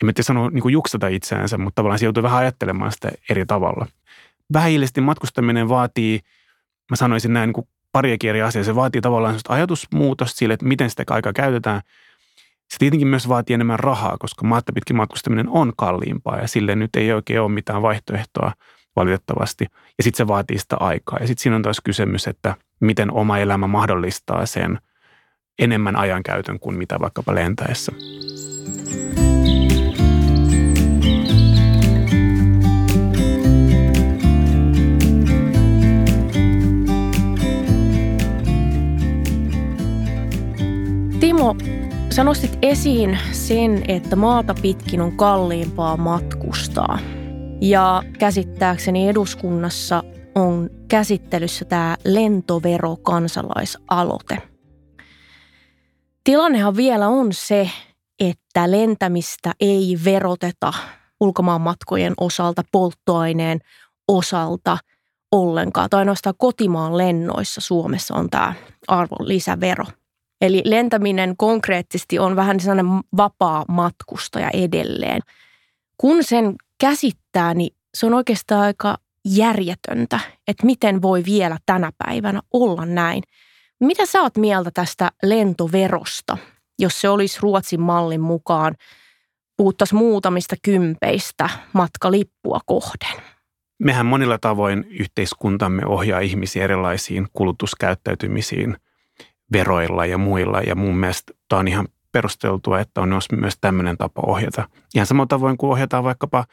en 0.02 0.06
mä 0.06 0.12
sano 0.20 0.48
niin 0.48 0.62
kuin 0.62 0.72
juksata 0.72 1.08
itseänsä, 1.08 1.58
mutta 1.58 1.74
tavallaan 1.74 1.98
se 1.98 2.06
joutuu 2.06 2.22
vähän 2.22 2.38
ajattelemaan 2.38 2.92
sitä 2.92 3.10
eri 3.30 3.46
tavalla. 3.46 3.86
Vähähiilisesti 4.52 5.00
matkustaminen 5.00 5.68
vaatii, 5.68 6.20
mä 6.90 6.96
sanoisin 6.96 7.32
näin 7.32 7.48
niin 7.48 7.54
kuin 7.54 7.68
pariakin 7.92 8.30
eri 8.30 8.42
asiaa, 8.42 8.64
se 8.64 8.74
vaatii 8.74 9.00
tavallaan 9.00 9.32
semmoista 9.32 9.52
ajatusmuutosta 9.52 10.38
sille, 10.38 10.54
että 10.54 10.66
miten 10.66 10.90
sitä 10.90 11.04
aikaa 11.08 11.32
käytetään– 11.32 11.80
se 12.70 12.78
tietenkin 12.78 13.08
myös 13.08 13.28
vaatii 13.28 13.54
enemmän 13.54 13.78
rahaa, 13.78 14.16
koska 14.18 14.46
maatta 14.46 14.72
pitkin 14.72 14.96
matkustaminen 14.96 15.48
on 15.48 15.72
kalliimpaa 15.76 16.38
ja 16.38 16.48
sille 16.48 16.76
nyt 16.76 16.96
ei 16.96 17.12
oikein 17.12 17.40
ole 17.40 17.48
mitään 17.48 17.82
vaihtoehtoa 17.82 18.52
valitettavasti. 18.98 19.66
Ja 19.98 20.04
sitten 20.04 20.16
se 20.16 20.28
vaatii 20.28 20.58
sitä 20.58 20.76
aikaa. 20.80 21.18
Ja 21.20 21.26
sitten 21.26 21.42
siinä 21.42 21.56
on 21.56 21.62
taas 21.62 21.80
kysymys, 21.84 22.26
että 22.26 22.54
miten 22.80 23.12
oma 23.12 23.38
elämä 23.38 23.66
mahdollistaa 23.66 24.46
sen 24.46 24.78
enemmän 25.58 25.96
ajankäytön 25.96 26.60
kuin 26.60 26.76
mitä 26.76 27.00
vaikkapa 27.00 27.34
lentäessä. 27.34 27.92
Timo, 41.20 41.56
Sä 42.18 42.24
nostit 42.24 42.58
esiin 42.62 43.18
sen, 43.32 43.82
että 43.88 44.16
maata 44.16 44.54
pitkin 44.62 45.00
on 45.00 45.16
kalliimpaa 45.16 45.96
matkustaa. 45.96 46.98
Ja 47.60 48.02
käsittääkseni 48.18 49.08
eduskunnassa 49.08 50.02
on 50.34 50.70
käsittelyssä 50.88 51.64
tämä 51.64 51.96
lentovero-kansalaisaloite. 52.04 54.42
Tilannehan 56.24 56.76
vielä 56.76 57.08
on 57.08 57.32
se, 57.32 57.70
että 58.20 58.70
lentämistä 58.70 59.52
ei 59.60 59.98
veroteta 60.04 60.72
ulkomaanmatkojen 61.20 62.14
osalta, 62.20 62.62
polttoaineen 62.72 63.60
osalta 64.08 64.78
ollenkaan. 65.32 65.90
Tai 65.90 65.98
ainoastaan 65.98 66.34
kotimaan 66.38 66.98
lennoissa 66.98 67.60
Suomessa 67.60 68.14
on 68.14 68.30
tämä 68.30 68.54
arvonlisävero– 68.88 69.84
Eli 70.40 70.62
lentäminen 70.64 71.36
konkreettisesti 71.36 72.18
on 72.18 72.36
vähän 72.36 72.60
sellainen 72.60 72.86
vapaa 73.16 73.64
matkustaja 73.68 74.50
edelleen. 74.52 75.20
Kun 75.98 76.24
sen 76.24 76.54
käsittää, 76.80 77.54
niin 77.54 77.76
se 77.94 78.06
on 78.06 78.14
oikeastaan 78.14 78.60
aika 78.60 78.96
järjetöntä, 79.24 80.20
että 80.48 80.66
miten 80.66 81.02
voi 81.02 81.24
vielä 81.24 81.58
tänä 81.66 81.92
päivänä 82.06 82.40
olla 82.52 82.86
näin. 82.86 83.22
Mitä 83.80 84.06
sä 84.06 84.22
oot 84.22 84.36
mieltä 84.36 84.70
tästä 84.74 85.10
lentoverosta, 85.22 86.38
jos 86.78 87.00
se 87.00 87.08
olisi 87.08 87.38
Ruotsin 87.42 87.80
mallin 87.80 88.20
mukaan, 88.20 88.74
puhuttaisiin 89.56 89.98
muutamista 89.98 90.56
kympeistä 90.62 91.50
matkalippua 91.72 92.60
kohden? 92.66 93.22
Mehän 93.78 94.06
monilla 94.06 94.38
tavoin 94.38 94.84
yhteiskuntamme 94.90 95.86
ohjaa 95.86 96.20
ihmisiä 96.20 96.64
erilaisiin 96.64 97.26
kulutuskäyttäytymisiin– 97.32 98.76
veroilla 99.52 100.06
ja 100.06 100.18
muilla. 100.18 100.60
Ja 100.60 100.74
mun 100.74 100.96
mielestä 100.96 101.32
tämä 101.48 101.60
on 101.60 101.68
ihan 101.68 101.88
perusteltua, 102.18 102.80
että 102.80 103.00
on 103.00 103.10
myös 103.36 103.58
tämmöinen 103.60 103.96
tapa 103.96 104.22
ohjata. 104.26 104.68
Ihan 104.94 105.06
samalla 105.06 105.26
tavoin 105.26 105.56
kuin 105.56 105.70
ohjataan 105.70 106.04
vaikkapa 106.04 106.44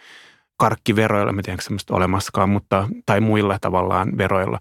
karkkiveroilla, 0.58 1.34
mä 1.34 1.42
tiedän 1.42 1.64
semmoista 1.64 1.96
olemassakaan, 1.96 2.50
mutta, 2.50 2.88
tai 3.06 3.22
muilla 3.22 3.58
tavallaan 3.62 4.18
veroilla. 4.18 4.60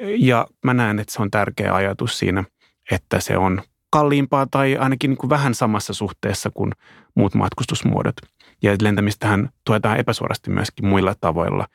Ja 0.00 0.46
mä 0.64 0.74
näen, 0.74 0.98
että 0.98 1.12
se 1.12 1.22
on 1.22 1.30
tärkeä 1.30 1.74
ajatus 1.74 2.18
siinä, 2.18 2.44
että 2.90 3.20
se 3.20 3.36
on 3.36 3.62
kalliimpaa 3.90 4.46
tai 4.50 4.76
ainakin 4.76 5.10
niin 5.10 5.18
kuin 5.18 5.30
vähän 5.30 5.54
samassa 5.54 5.92
suhteessa 5.92 6.50
kuin 6.54 6.72
muut 7.14 7.34
matkustusmuodot. 7.34 8.16
Ja 8.62 8.76
lentämistähän 8.82 9.48
tuetaan 9.64 9.98
epäsuorasti 9.98 10.50
myöskin 10.50 10.86
muilla 10.86 11.14
tavoilla. 11.20 11.66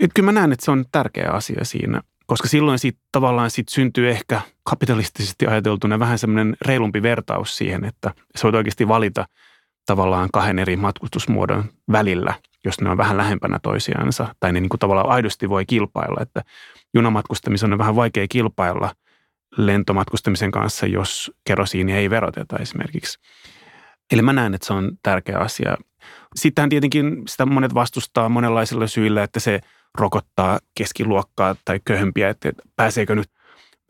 Et 0.00 0.10
kyllä 0.14 0.26
mä 0.26 0.32
näen, 0.32 0.52
että 0.52 0.64
se 0.64 0.70
on 0.70 0.84
tärkeä 0.92 1.30
asia 1.30 1.64
siinä 1.64 2.00
koska 2.32 2.48
silloin 2.48 2.78
siitä 2.78 2.98
tavallaan 3.12 3.50
siitä 3.50 3.74
syntyy 3.74 4.10
ehkä 4.10 4.40
kapitalistisesti 4.64 5.46
ajateltuna 5.46 5.98
vähän 5.98 6.18
semmoinen 6.18 6.56
reilumpi 6.66 7.02
vertaus 7.02 7.56
siihen, 7.56 7.84
että 7.84 8.14
sä 8.36 8.42
voit 8.42 8.54
oikeasti 8.54 8.88
valita 8.88 9.24
tavallaan 9.86 10.28
kahden 10.32 10.58
eri 10.58 10.76
matkustusmuodon 10.76 11.64
välillä, 11.92 12.34
jos 12.64 12.80
ne 12.80 12.90
on 12.90 12.96
vähän 12.96 13.16
lähempänä 13.16 13.58
toisiaansa, 13.62 14.34
tai 14.40 14.52
ne 14.52 14.60
niin 14.60 14.68
kuin 14.68 14.78
tavallaan 14.78 15.08
aidosti 15.08 15.48
voi 15.48 15.66
kilpailla, 15.66 16.22
että 16.22 16.42
junamatkustamisen 16.94 17.72
on 17.72 17.78
vähän 17.78 17.96
vaikea 17.96 18.26
kilpailla 18.28 18.94
lentomatkustamisen 19.56 20.50
kanssa, 20.50 20.86
jos 20.86 21.32
kerosiini 21.44 21.92
ei 21.92 22.10
veroteta 22.10 22.56
esimerkiksi. 22.56 23.18
Eli 24.12 24.22
mä 24.22 24.32
näen, 24.32 24.54
että 24.54 24.66
se 24.66 24.72
on 24.72 24.92
tärkeä 25.02 25.38
asia. 25.38 25.76
Sittenhän 26.34 26.70
tietenkin 26.70 27.22
sitä 27.28 27.46
monet 27.46 27.74
vastustaa 27.74 28.28
monenlaisilla 28.28 28.86
syillä, 28.86 29.22
että 29.22 29.40
se– 29.40 29.60
rokottaa 29.98 30.58
keskiluokkaa 30.74 31.56
tai 31.64 31.80
köyhempiä, 31.84 32.28
että 32.28 32.52
pääseekö 32.76 33.14
nyt 33.14 33.30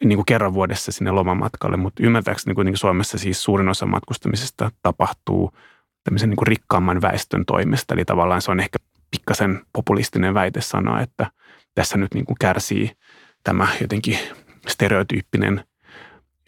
niin 0.05 0.17
kuin 0.17 0.27
kerran 0.27 0.55
vuodessa 0.55 0.93
sinne 0.93 1.11
lomamatkalle, 1.11 1.77
mutta 1.77 2.03
ymmärtääkseni 2.03 2.55
kuitenkin 2.55 2.79
Suomessa 2.79 3.19
siis 3.19 3.43
suurin 3.43 3.69
osa 3.69 3.87
matkustamisesta 3.87 4.71
tapahtuu 4.83 5.53
tämmöisen 6.05 6.31
niin 6.31 6.37
kuin 6.37 6.47
rikkaamman 6.47 7.01
väestön 7.01 7.45
toimesta, 7.47 7.95
eli 7.95 8.05
tavallaan 8.05 8.43
se 8.43 8.51
on 8.51 8.61
ehkä 8.61 8.79
pikkasen 9.11 9.61
populistinen 9.73 10.35
väite 10.35 10.61
sanoa, 10.61 11.01
että 11.01 11.31
tässä 11.75 11.99
nyt 11.99 12.15
niin 12.15 12.25
kuin 12.25 12.37
kärsii 12.41 12.91
tämä 13.45 13.69
jotenkin 13.81 14.19
stereotyyppinen 14.69 15.65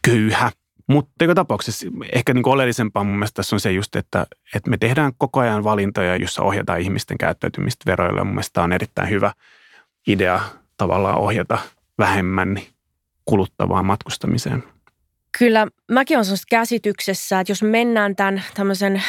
köyhä 0.05 0.51
mutta 0.87 1.25
joka 1.25 1.35
tapauksessa 1.35 1.87
ehkä 2.13 2.35
niin 2.35 2.43
kuin 2.43 2.55
oleellisempaa 2.55 3.05
mun 3.05 3.15
mielestä 3.15 3.37
tässä 3.37 3.57
on 3.57 3.61
se 3.61 3.73
just, 3.73 3.97
että, 3.97 4.27
että 4.55 4.71
me 4.71 4.77
tehdään 4.77 5.13
koko 5.19 5.41
ajan 5.41 5.65
valintoja, 5.65 6.17
jossa 6.17 6.43
ohjataan 6.43 6.81
ihmisten 6.81 7.19
käyttäytymistä 7.19 7.91
veroilla. 7.91 8.25
Mun 8.25 8.35
mielestä 8.35 8.63
on 8.63 8.73
erittäin 8.73 9.11
hyvä 9.11 9.33
idea 10.07 10.41
tavallaan 10.77 11.19
ohjata 11.19 11.59
vähemmän 11.99 12.59
kuluttavaan 13.25 13.87
matkustamiseen. 13.87 14.65
Kyllä 15.39 15.67
mäkin 15.93 16.17
olen 16.17 16.25
sellaisessa 16.25 16.47
käsityksessä, 16.51 17.41
että 17.41 17.51
jos 17.51 17.63
mennään 17.63 18.17
tämän 18.17 18.43
tämmöisen, 18.55 19.03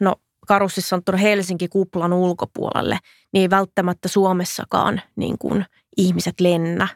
no 0.00 0.16
karussissa 0.46 0.88
sanottuna 0.88 1.18
Helsinki-kuplan 1.18 2.12
ulkopuolelle, 2.12 2.98
niin 3.32 3.42
ei 3.42 3.50
välttämättä 3.50 4.08
Suomessakaan 4.08 5.02
niin 5.16 5.38
kuin 5.38 5.64
ihmiset 5.96 6.40
lennä 6.40 6.88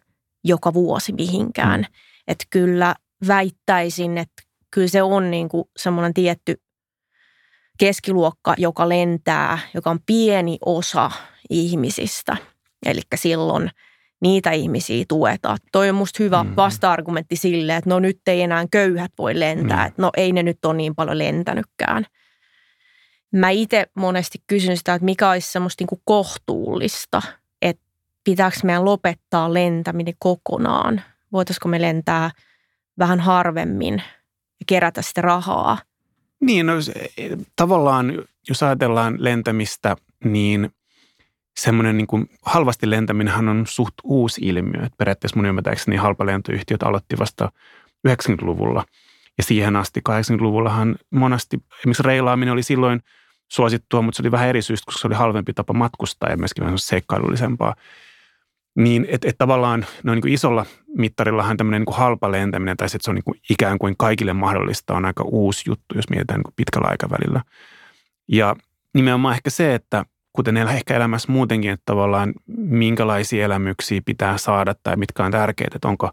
joka 0.45 0.75
vuosi 0.75 1.13
mihinkään. 1.13 1.81
Mm. 1.81 1.87
Että 2.29 2.45
kyllä 2.51 2.95
väittäisin, 3.29 4.19
että 4.19 4.43
kyllä 4.71 4.89
se 4.89 5.03
on 5.03 5.31
niin 5.31 5.49
kuin 5.49 5.65
semmoinen 5.77 6.15
tietty 6.15 6.63
keskiluokka, 7.79 8.55
joka 8.59 8.89
lentää, 8.89 9.59
joka 9.75 9.91
on 9.91 9.99
pieni 10.07 10.59
osa 10.67 11.11
ihmisistä. 11.51 12.37
Eli 12.87 13.01
silloin 13.15 13.71
niitä 14.23 14.51
ihmisiä 14.51 15.05
tuetaan. 15.09 15.59
Toi 15.73 15.89
on 15.89 15.95
musta 15.95 16.23
hyvä 16.23 16.43
mm-hmm. 16.43 16.57
vasta-argumentti 16.57 17.37
sille, 17.37 17.77
että 17.77 17.91
no 17.91 17.99
nyt 17.99 18.21
ei 18.27 18.43
enää 18.43 18.65
köyhät 18.71 19.13
voi 19.19 19.41
lentää. 19.41 19.79
Mm. 19.79 19.87
Että 19.87 20.03
no 20.03 20.11
ei 20.17 20.33
ne 20.33 20.43
nyt 20.43 20.65
ole 20.65 20.77
niin 20.77 20.95
paljon 20.95 21.19
lentänytkään. 21.19 22.07
Mä 23.33 23.51
itse 23.51 23.87
monesti 23.97 24.39
kysyn 24.47 24.77
sitä, 24.77 24.95
että 24.95 25.05
mikä 25.05 25.31
olisi 25.31 25.53
semmoista 25.53 25.83
niin 25.83 25.89
kuin 25.89 26.03
kohtuullista, 26.05 27.23
että 27.63 27.83
pitääkö 28.25 28.57
meidän 28.65 28.85
lopettaa 28.85 29.55
lentäminen 29.55 30.15
kokonaan. 30.19 31.03
Voitaisiko 31.33 31.69
me 31.69 31.81
lentää– 31.81 32.31
vähän 33.01 33.21
harvemmin 33.21 33.95
ja 34.61 34.65
kerätä 34.67 35.03
sitä 35.03 35.21
rahaa. 35.21 35.79
Niin, 36.41 36.67
no, 36.67 36.73
tavallaan 37.57 38.13
jos 38.49 38.63
ajatellaan 38.63 39.15
lentämistä, 39.19 39.97
niin 40.25 40.71
semmoinen 41.57 41.97
niin 41.97 42.07
kuin 42.07 42.31
halvasti 42.43 42.91
lentäminen 42.91 43.49
on 43.49 43.65
suht 43.67 43.95
uusi 44.05 44.41
ilmiö. 44.45 44.83
Et 44.87 44.93
periaatteessa 44.99 45.37
mun 45.37 45.47
ymmärtääkseni 45.47 45.97
halpalentoyhtiöt 45.97 46.83
aloitti 46.83 47.19
vasta 47.19 47.53
90-luvulla. 48.09 48.85
Ja 49.39 49.45
siihen 49.45 49.77
asti 49.77 50.01
80-luvullahan 50.09 50.97
monasti, 51.11 51.59
esimerkiksi 51.79 52.03
reilaaminen 52.03 52.53
oli 52.53 52.63
silloin 52.63 53.03
suosittua, 53.49 54.03
mutta 54.03 54.17
se 54.17 54.23
oli 54.23 54.31
vähän 54.31 54.49
eri 54.49 54.63
syystä, 54.63 54.87
koska 54.87 55.01
se 55.01 55.07
oli 55.07 55.15
halvempi 55.15 55.53
tapa 55.53 55.73
matkustaa 55.73 56.31
ja 56.31 56.37
myöskin 56.37 56.65
vähän 56.65 56.79
seikkailullisempaa. 56.79 57.75
Niin, 58.81 59.07
että 59.09 59.29
et 59.29 59.39
tavallaan 59.39 59.87
no 60.03 60.15
niin 60.15 60.23
kuin 60.23 60.33
isolla 60.33 60.67
mittarillahan 60.97 61.57
tämmöinen 61.57 61.83
niin 61.83 61.97
halpa 61.97 62.33
lentäminen 62.33 62.77
tai 62.77 62.89
se, 62.89 62.97
että 62.97 63.05
se 63.05 63.11
on 63.11 63.15
niin 63.15 63.25
kuin 63.25 63.41
ikään 63.51 63.79
kuin 63.79 63.95
kaikille 63.99 64.33
mahdollista 64.33 64.95
on 64.95 65.05
aika 65.05 65.25
uusi 65.25 65.71
juttu, 65.71 65.95
jos 65.95 66.11
mietitään 66.11 66.39
niin 66.39 66.45
kuin 66.45 66.55
pitkällä 66.57 66.89
aikavälillä. 66.89 67.43
Ja 68.29 68.57
nimenomaan 68.95 69.35
ehkä 69.35 69.51
se, 69.51 69.75
että 69.75 70.05
kuten 70.33 70.57
ehkä 70.57 70.97
elämässä 70.97 71.33
muutenkin, 71.33 71.71
että 71.71 71.83
tavallaan 71.87 72.33
minkälaisia 72.57 73.45
elämyksiä 73.45 74.01
pitää 74.05 74.39
saada 74.39 74.75
tai 74.83 74.97
mitkä 74.97 75.25
on 75.25 75.33
tärkeitä, 75.33 75.77
että 75.77 75.89
onko 75.89 76.11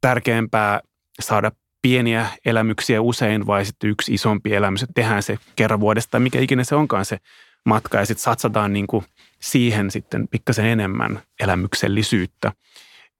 tärkeämpää 0.00 0.80
saada 1.20 1.52
pieniä 1.82 2.26
elämyksiä 2.44 3.00
usein 3.02 3.46
vai 3.46 3.64
sitten 3.64 3.90
yksi 3.90 4.14
isompi 4.14 4.54
elämys, 4.54 4.82
että 4.82 4.94
tehdään 4.94 5.22
se 5.22 5.38
kerran 5.56 5.80
vuodesta 5.80 6.10
tai 6.10 6.20
mikä 6.20 6.40
ikinä 6.40 6.64
se 6.64 6.74
onkaan 6.74 7.04
se 7.04 7.18
matka 7.64 7.98
ja 7.98 8.06
sitten 8.06 8.22
satsataan 8.22 8.72
niin 8.72 8.86
kuin 8.86 9.04
siihen 9.42 9.90
sitten 9.90 10.28
pikkasen 10.28 10.66
enemmän 10.66 11.20
elämyksellisyyttä, 11.40 12.52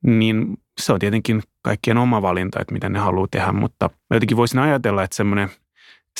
niin 0.03 0.59
se 0.81 0.93
on 0.93 0.99
tietenkin 0.99 1.43
kaikkien 1.63 1.99
oma 1.99 2.23
valinta, 2.23 2.61
että 2.61 2.75
mitä 2.75 2.89
ne 2.89 2.99
haluaa 2.99 3.29
tehdä, 3.31 3.53
mutta 3.53 3.91
mä 4.11 4.17
jotenkin 4.17 4.37
voisin 4.37 4.59
ajatella, 4.59 5.03
että 5.03 5.17
semmoinen 5.17 5.49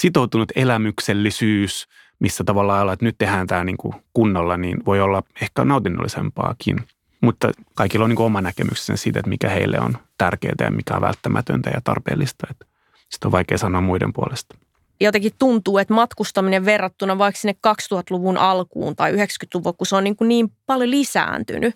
sitoutunut 0.01 0.53
elämyksellisyys, 0.57 1.89
missä 2.19 2.45
tavallaan 2.45 2.93
että 2.93 3.05
nyt 3.05 3.19
tehdään 3.19 3.47
tämä 3.47 3.65
niin 3.65 3.77
kuin 3.77 3.95
kunnolla, 4.13 4.57
niin 4.57 4.85
voi 4.87 5.01
olla 5.01 5.23
ehkä 5.43 5.65
nautinnollisempaakin. 5.65 6.77
Mutta 7.21 7.51
kaikilla 7.75 8.05
on 8.05 8.11
niin 8.11 8.19
oma 8.21 8.41
näkemyksensä 8.41 9.03
siitä, 9.03 9.19
että 9.19 9.29
mikä 9.29 9.49
heille 9.49 9.81
on 9.81 9.99
tärkeää 10.19 10.55
ja 10.61 10.71
mikä 10.71 10.95
on 10.95 11.01
välttämätöntä 11.01 11.71
ja 11.71 11.81
tarpeellista. 11.85 12.47
Että 12.51 12.67
sitä 13.11 13.29
on 13.29 13.33
vaikea 13.33 13.59
sanoa 13.59 13.81
muiden 13.81 14.13
puolesta. 14.13 14.57
Jotenkin 15.01 15.33
tuntuu, 15.39 15.79
että 15.79 15.95
matkustaminen 15.95 16.65
verrattuna 16.65 17.19
vaikka 17.19 17.41
sinne 17.41 17.55
2000-luvun 17.69 18.37
alkuun 18.37 18.97
tai 18.97 19.13
90-luvun, 19.13 19.77
kun 19.77 19.87
se 19.87 19.97
on 19.97 20.05
niin, 20.05 20.17
kuin 20.17 20.29
niin 20.29 20.53
paljon 20.67 20.91
lisääntynyt, 20.91 21.75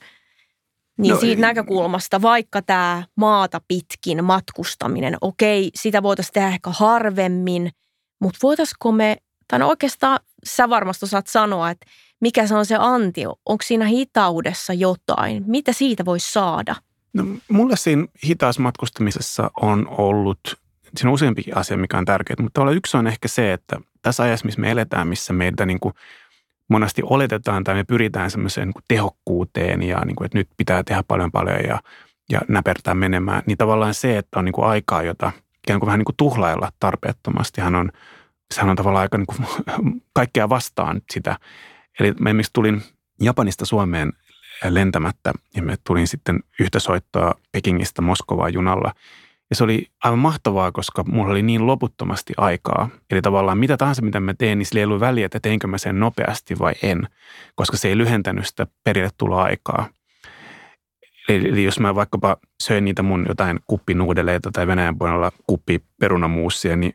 niin 0.99 1.15
no, 1.15 1.21
siitä 1.21 1.39
ei. 1.39 1.41
näkökulmasta, 1.41 2.23
vaikka 2.23 2.63
tämä 2.63 3.05
maata 3.17 3.61
pitkin 3.69 4.25
matkustaminen, 4.25 5.17
okei, 5.21 5.71
sitä 5.75 6.03
voitaisiin 6.03 6.33
tehdä 6.33 6.49
ehkä 6.49 6.71
harvemmin, 6.71 7.71
mutta 8.21 8.39
voitaisiko 8.43 8.93
me, 8.93 9.17
tai 9.49 9.59
no 9.59 9.69
oikeastaan 9.69 10.19
sä 10.45 10.71
varmasti 10.71 11.05
osaat 11.05 11.27
sanoa, 11.27 11.71
että 11.71 11.87
mikä 12.21 12.47
se 12.47 12.55
on 12.55 12.67
se 12.67 12.77
anti, 12.79 13.27
onko 13.27 13.63
siinä 13.65 13.85
hitaudessa 13.85 14.73
jotain, 14.73 15.45
mitä 15.47 15.73
siitä 15.73 16.05
voisi 16.05 16.33
saada? 16.33 16.77
No, 17.13 17.25
mulle 17.49 17.77
siinä 17.77 18.07
hitaassa 18.25 18.63
matkustamisessa 18.63 19.51
on 19.63 19.89
ollut, 19.89 20.39
siinä 20.97 21.11
on 21.11 21.15
useampikin 21.15 21.57
asia, 21.57 21.77
mikä 21.77 21.99
on 21.99 22.05
tärkeää, 22.05 22.37
mutta 22.43 22.71
yksi 22.71 22.97
on 22.97 23.07
ehkä 23.07 23.29
se, 23.29 23.53
että 23.53 23.81
tässä 24.03 24.23
ajassa, 24.23 24.47
missä 24.47 24.61
me 24.61 24.71
eletään, 24.71 25.09
missä 25.09 25.33
meitä 25.33 25.67
niin 25.67 25.81
kuin 25.81 25.95
monesti 26.69 27.03
oletetaan 27.05 27.65
tai 27.65 27.75
me 27.75 27.85
pyritään 27.85 28.31
semmoiseen 28.31 28.69
niin 28.69 28.85
tehokkuuteen 28.89 29.83
ja 29.83 30.01
niin 30.05 30.17
kuin, 30.17 30.27
että 30.27 30.39
nyt 30.39 30.49
pitää 30.57 30.83
tehdä 30.85 31.03
paljon 31.09 31.33
paljon 31.33 31.61
ja, 31.69 31.81
ja 32.31 32.41
näpertää 32.49 32.95
menemään, 32.95 33.43
niin 33.47 33.59
tavallaan 33.59 33.95
se, 33.95 34.19
että 34.19 34.39
on 34.39 34.45
niin 34.45 34.53
kuin 34.53 34.67
aikaa, 34.67 35.03
jota 35.03 35.33
ikään 35.65 35.81
kuin 35.81 35.87
vähän 35.87 35.99
niin 35.99 36.05
kuin 36.05 36.17
tuhlailla 36.17 36.73
tarpeettomasti, 36.81 37.61
hän 37.61 37.75
on, 37.75 37.91
sehän 38.55 38.71
on 38.71 38.77
tavallaan 38.77 39.03
aika 39.03 39.19
niin 39.19 39.27
kuin 39.27 39.47
kaikkea 40.13 40.49
vastaan 40.49 41.01
sitä. 41.13 41.39
Eli 42.01 42.13
mä 42.21 42.29
esimerkiksi 42.29 42.53
tulin 42.53 42.83
Japanista 43.21 43.65
Suomeen 43.65 44.13
lentämättä 44.69 45.33
ja 45.57 45.63
me 45.63 45.77
tulin 45.85 46.09
sitten 46.09 46.41
yhtä 46.61 46.79
soittoa 46.79 47.35
Pekingistä 47.53 48.03
Moskovaa 48.03 48.49
junalla. 48.49 48.93
Ja 49.55 49.57
se 49.57 49.65
oli 49.65 49.87
aivan 50.05 50.19
mahtavaa, 50.19 50.73
koska 50.73 51.05
mulla 51.07 51.31
oli 51.31 51.43
niin 51.43 51.67
loputtomasti 51.67 52.33
aikaa. 52.37 52.89
Eli 53.11 53.23
tavallaan 53.23 53.59
mitä 53.59 53.77
tahansa, 53.77 54.03
mitä 54.03 54.21
mä 54.21 54.35
teen, 54.35 54.59
niin 54.59 54.67
sillä 54.67 54.79
ei 54.81 54.85
ollut 54.85 55.01
väliä, 55.01 55.27
että 55.27 55.41
teinkö 55.41 55.67
mä 55.67 55.79
sen 55.79 56.01
nopeasti 56.01 56.59
vai 56.59 56.73
en, 56.83 57.09
koska 57.55 57.77
se 57.77 57.89
ei 57.89 57.99
lyhentänyt 57.99 58.47
sitä 58.47 58.67
perille 58.85 59.43
aikaa. 59.43 59.89
Eli, 61.29 61.49
eli 61.49 61.65
jos 61.65 61.81
mä 61.81 61.95
vaikkapa 61.95 62.37
söin 62.63 62.85
niitä 62.85 63.03
mun 63.03 63.25
jotain 63.29 63.61
kuppinuudeleita 63.67 64.51
tai 64.53 64.67
Venäjän 64.67 64.99
puolella 64.99 65.33
kuppi 65.47 65.83
perunamuussia, 66.01 66.77
niin 66.77 66.93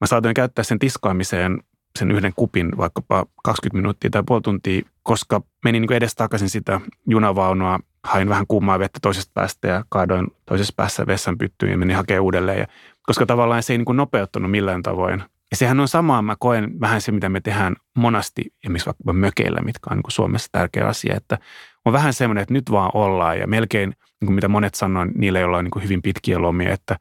mä 0.00 0.06
saatoin 0.06 0.34
käyttää 0.34 0.64
sen 0.64 0.78
tiskaamiseen 0.78 1.60
sen 1.98 2.10
yhden 2.10 2.32
kupin 2.36 2.76
vaikkapa 2.76 3.26
20 3.44 3.76
minuuttia 3.76 4.10
tai 4.10 4.22
puoli 4.26 4.42
tuntia, 4.42 4.82
koska 5.02 5.42
menin 5.64 5.82
niin 5.82 5.92
edes 5.92 6.14
takaisin 6.14 6.50
sitä 6.50 6.80
junavaunua, 7.06 7.80
hain 8.06 8.28
vähän 8.28 8.46
kuumaa 8.48 8.78
vettä 8.78 8.98
toisesta 9.02 9.30
päästä 9.34 9.68
ja 9.68 9.84
kaadoin 9.88 10.26
toisessa 10.46 10.72
päässä 10.76 11.06
vessan 11.06 11.38
pyttyyn 11.38 11.72
ja 11.72 11.78
menin 11.78 11.96
hakemaan 11.96 12.24
uudelleen. 12.24 12.58
Ja, 12.58 12.66
koska 13.02 13.26
tavallaan 13.26 13.62
se 13.62 13.72
ei 13.72 13.78
niin 13.78 13.96
nopeuttanut 13.96 14.50
millään 14.50 14.82
tavoin. 14.82 15.22
Ja 15.50 15.56
sehän 15.56 15.80
on 15.80 15.88
samaa, 15.88 16.22
mä 16.22 16.36
koen 16.38 16.80
vähän 16.80 17.00
se, 17.00 17.12
mitä 17.12 17.28
me 17.28 17.40
tehdään 17.40 17.76
monasti, 17.94 18.44
esimerkiksi 18.64 18.86
vaikka 18.86 19.12
mökeillä, 19.12 19.60
mitkä 19.60 19.90
on 19.90 19.96
niin 19.96 20.04
Suomessa 20.08 20.48
tärkeä 20.52 20.86
asia, 20.86 21.16
että 21.16 21.38
on 21.84 21.92
vähän 21.92 22.12
semmoinen, 22.12 22.42
että 22.42 22.54
nyt 22.54 22.70
vaan 22.70 22.90
ollaan 22.94 23.38
ja 23.38 23.46
melkein, 23.46 23.88
niin 23.88 24.26
kuin 24.26 24.34
mitä 24.34 24.48
monet 24.48 24.74
sanoo, 24.74 25.06
niillä 25.14 25.38
ei 25.38 25.44
olla 25.44 25.62
niin 25.62 25.82
hyvin 25.82 26.02
pitkiä 26.02 26.38
lomia, 26.38 26.72
että 26.72 26.96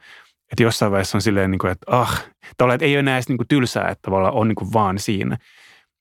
että 0.51 0.63
jossain 0.63 0.91
vaiheessa 0.91 1.17
on 1.17 1.21
silleen, 1.21 1.51
niin 1.51 1.59
kuin, 1.59 1.71
että 1.71 1.85
ah, 1.89 2.23
että 2.51 2.85
ei 2.85 2.93
ole 2.93 2.99
enää 2.99 3.15
edes 3.15 3.29
niin 3.29 3.37
kuin 3.37 3.47
tylsää, 3.47 3.87
että 3.87 4.01
tavallaan 4.01 4.33
on 4.33 4.47
niin 4.47 4.55
kuin 4.55 4.73
vaan 4.73 4.99
siinä. 4.99 5.37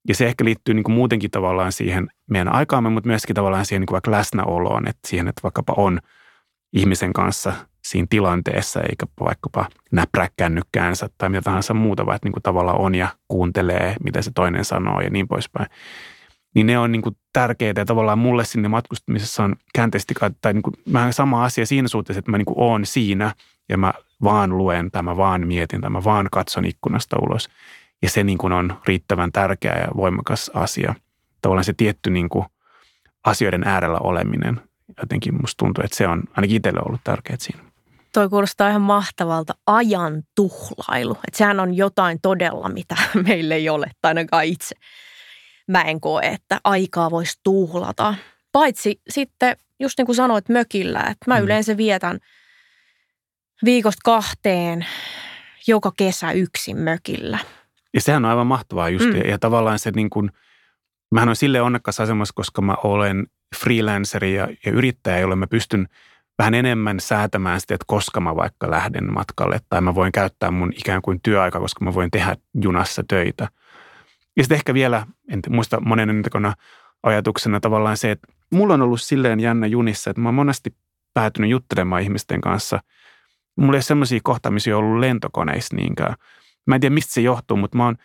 Ja 0.09 0.15
se 0.15 0.27
ehkä 0.27 0.45
liittyy 0.45 0.75
niin 0.75 0.85
kuin 0.85 0.95
muutenkin 0.95 1.31
tavallaan 1.31 1.73
siihen 1.73 2.09
meidän 2.31 2.55
aikaamme, 2.55 2.91
mutta 2.91 3.09
myöskin 3.09 3.35
tavallaan 3.37 3.67
siihen 3.67 3.81
niin 3.81 3.87
kuin 3.87 3.95
vaikka 3.95 4.11
läsnäoloon, 4.11 4.89
että 4.89 5.09
siihen, 5.09 5.29
että 5.29 5.43
vaikkapa 5.43 5.75
on 5.77 6.01
ihmisen 6.73 7.13
kanssa 7.13 7.53
siinä 7.85 8.07
tilanteessa, 8.11 8.81
eikä 8.81 9.07
vaikkapa 9.21 9.69
näprää 9.93 10.29
kännykkäänsä 10.37 11.09
tai 11.19 11.29
mitä 11.29 11.43
tahansa 11.43 11.75
muuta, 11.75 12.07
vaan 12.07 12.17
että 12.17 12.27
niin 12.27 12.33
kuin 12.33 12.43
tavallaan 12.43 12.81
on 12.81 12.95
ja 12.95 13.09
kuuntelee, 13.29 13.97
mitä 14.05 14.23
se 14.23 14.31
toinen 14.35 14.65
sanoo 14.65 15.01
ja 15.01 15.11
niin 15.11 15.29
poispäin. 15.29 15.67
Niin 16.55 16.67
ne 16.67 16.79
on 16.79 16.93
niin 16.93 17.03
kuin 17.03 17.17
tärkeitä 17.33 17.81
ja 17.81 17.85
tavallaan 17.85 18.19
mulle 18.19 18.45
sinne 18.45 18.69
matkustamisessa 18.69 19.45
on 19.45 19.57
käänteisesti 19.75 20.15
tai 20.41 20.53
niin 20.53 20.63
kuin 20.63 20.75
vähän 20.93 21.13
sama 21.13 21.45
asia 21.45 21.67
siinä 21.67 21.89
suhteessa, 21.89 22.19
että 22.19 22.31
mä 22.31 22.39
niin 22.39 22.47
kuin 22.47 22.61
oon 22.61 22.87
siinä 22.87 23.35
ja 23.69 23.79
mä 23.79 23.93
vaan 24.23 24.59
luen 24.59 24.91
tai 24.91 25.03
mä 25.03 25.17
vaan 25.17 25.47
mietin 25.47 25.81
tai 25.81 25.91
mä 25.91 26.05
vaan 26.05 26.29
katson 26.33 26.65
ikkunasta 26.65 27.17
ulos. 27.23 27.49
Ja 28.05 28.11
se 28.11 28.25
niin 28.25 28.39
kuin 28.39 28.53
on 28.53 28.81
riittävän 28.87 29.33
tärkeä 29.33 29.79
ja 29.79 29.89
voimakas 29.97 30.51
asia. 30.55 30.95
Tavallaan 31.43 31.65
se 31.65 31.73
tietty 31.73 32.11
niin 32.11 32.29
kuin 32.29 32.45
asioiden 33.25 33.65
äärellä 33.65 33.99
oleminen. 33.99 34.61
Jotenkin 35.03 35.35
musta 35.41 35.65
tuntuu, 35.65 35.85
että 35.85 35.97
se 35.97 36.09
on 36.09 36.23
ainakin 36.37 36.57
itselle 36.57 36.81
ollut 36.87 37.01
tärkeää 37.05 37.37
siinä. 37.41 37.63
Toi 38.13 38.29
kuulostaa 38.29 38.69
ihan 38.69 38.83
mahtavalta 38.83 39.55
ajan 39.67 40.23
tuhlailu. 40.35 41.13
Että 41.13 41.39
sehän 41.39 41.61
on 41.61 41.75
jotain 41.75 42.19
todella, 42.23 42.69
mitä 42.69 42.97
meille 43.29 43.55
ei 43.55 43.69
ole, 43.69 43.91
tai 44.01 44.11
ainakaan 44.11 44.45
itse. 44.45 44.75
Mä 45.69 45.83
en 45.83 46.01
koe, 46.01 46.23
että 46.27 46.61
aikaa 46.65 47.11
voisi 47.11 47.41
tuhlata. 47.43 48.15
Paitsi 48.53 49.01
sitten, 49.09 49.57
just 49.81 49.99
niin 49.99 50.07
kuin 50.07 50.17
sanoit 50.17 50.49
mökillä, 50.49 51.01
että 51.01 51.25
mä 51.27 51.39
mm. 51.39 51.45
yleensä 51.45 51.77
vietän– 51.77 52.19
viikosta 53.65 54.01
kahteen 54.05 54.87
joka 55.67 55.93
kesä 55.97 56.33
yksin 56.33 56.77
mökillä. 56.77 57.39
Ja 57.95 58.01
sehän 58.01 58.25
on 58.25 58.31
aivan 58.31 58.47
mahtavaa 58.47 58.89
just. 58.89 59.07
Mm. 59.07 59.17
Ja, 59.17 59.29
ja 59.31 59.39
tavallaan 59.39 59.79
se 59.79 59.91
niin 59.91 60.11
kuin, 60.11 60.31
mähän 61.11 61.29
on 61.29 61.37
sille 61.37 61.61
onnekkaassa 61.61 62.03
asemassa, 62.03 62.33
koska 62.35 62.63
mä 62.63 62.75
olen 62.85 63.27
freelanceri 63.57 64.35
ja, 64.35 64.49
ja 64.67 64.73
yrittäjä, 64.73 65.19
jolle 65.19 65.37
mä 65.37 65.47
pystyn 65.47 65.89
vähän 66.39 66.55
enemmän 66.55 67.01
säätämään 67.01 67.61
sitä, 67.61 67.75
että 67.75 67.85
koska 67.87 68.21
mä 68.21 68.37
vaikka 68.37 68.71
lähden 68.71 69.13
matkalle 69.13 69.61
tai 69.69 69.81
mä 69.81 69.95
voin 69.95 70.13
käyttää 70.13 70.51
mun 70.51 70.73
ikään 70.77 71.03
kuin 71.03 71.21
työaika, 71.23 71.61
koska 71.61 71.85
mä 71.85 71.95
voin 71.95 72.11
tehdä 72.11 72.37
junassa 72.63 73.03
töitä. 73.09 73.49
Ja 74.37 74.43
sitten 74.43 74.57
ehkä 74.57 74.75
vielä, 74.75 75.07
en 75.31 75.41
muista 75.49 75.81
monen 75.81 76.11
entekona 76.11 76.55
ajatuksena 77.03 77.61
tavallaan 77.61 77.97
se, 77.97 78.11
että 78.11 78.29
mulla 78.51 78.75
on 78.75 78.83
ollut 78.83 79.01
silleen 79.01 79.41
jännä 79.41 79.67
junissa, 79.67 80.11
että 80.11 80.21
mä 80.21 80.29
oon 80.29 80.35
monesti 80.35 80.75
päätynyt 81.15 81.51
juttelemaan 81.51 82.03
ihmisten 82.03 82.41
kanssa– 82.41 82.81
Mulla 83.57 83.73
ei 83.73 83.77
ole 83.77 83.83
semmoisia 83.83 84.21
kohtaamisia 84.23 84.79
ollut 84.79 85.01
lentokoneissa 85.01 85.77
niinkään. 85.77 86.15
Mä 86.67 86.75
en 86.75 86.81
tiedä, 86.81 86.95
mistä 86.95 87.13
se 87.13 87.21
johtuu, 87.21 87.57
mutta 87.57 87.77
mä 87.77 87.85
oon 87.85 87.97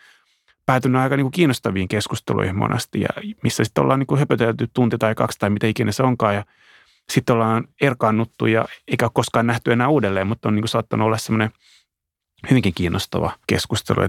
päätynyt 0.66 1.00
aika 1.00 1.16
niin 1.16 1.24
kuin 1.24 1.32
kiinnostaviin 1.32 1.88
keskusteluihin 1.88 2.56
monesti, 2.56 3.00
ja 3.00 3.08
missä 3.42 3.64
sitten 3.64 3.84
ollaan 3.84 3.98
niin 3.98 4.06
kuin 4.06 4.18
höpötelty 4.18 4.68
tunti 4.74 4.98
tai 4.98 5.14
kaksi 5.14 5.38
tai 5.38 5.50
mitä 5.50 5.66
ikinä 5.66 5.92
se 5.92 6.02
onkaan, 6.02 6.34
ja 6.34 6.44
sitten 7.12 7.34
ollaan 7.34 7.68
erkaannuttu 7.80 8.46
ja 8.46 8.64
eikä 8.88 9.04
ole 9.04 9.10
koskaan 9.14 9.46
nähty 9.46 9.72
enää 9.72 9.88
uudelleen, 9.88 10.26
mutta 10.26 10.48
on 10.48 10.54
niin 10.54 10.62
kuin 10.62 10.68
saattanut 10.68 11.06
olla 11.06 11.18
semmoinen 11.18 11.50
hyvinkin 12.50 12.74
kiinnostava 12.74 13.32
keskustelu. 13.46 14.02
Ja 14.02 14.08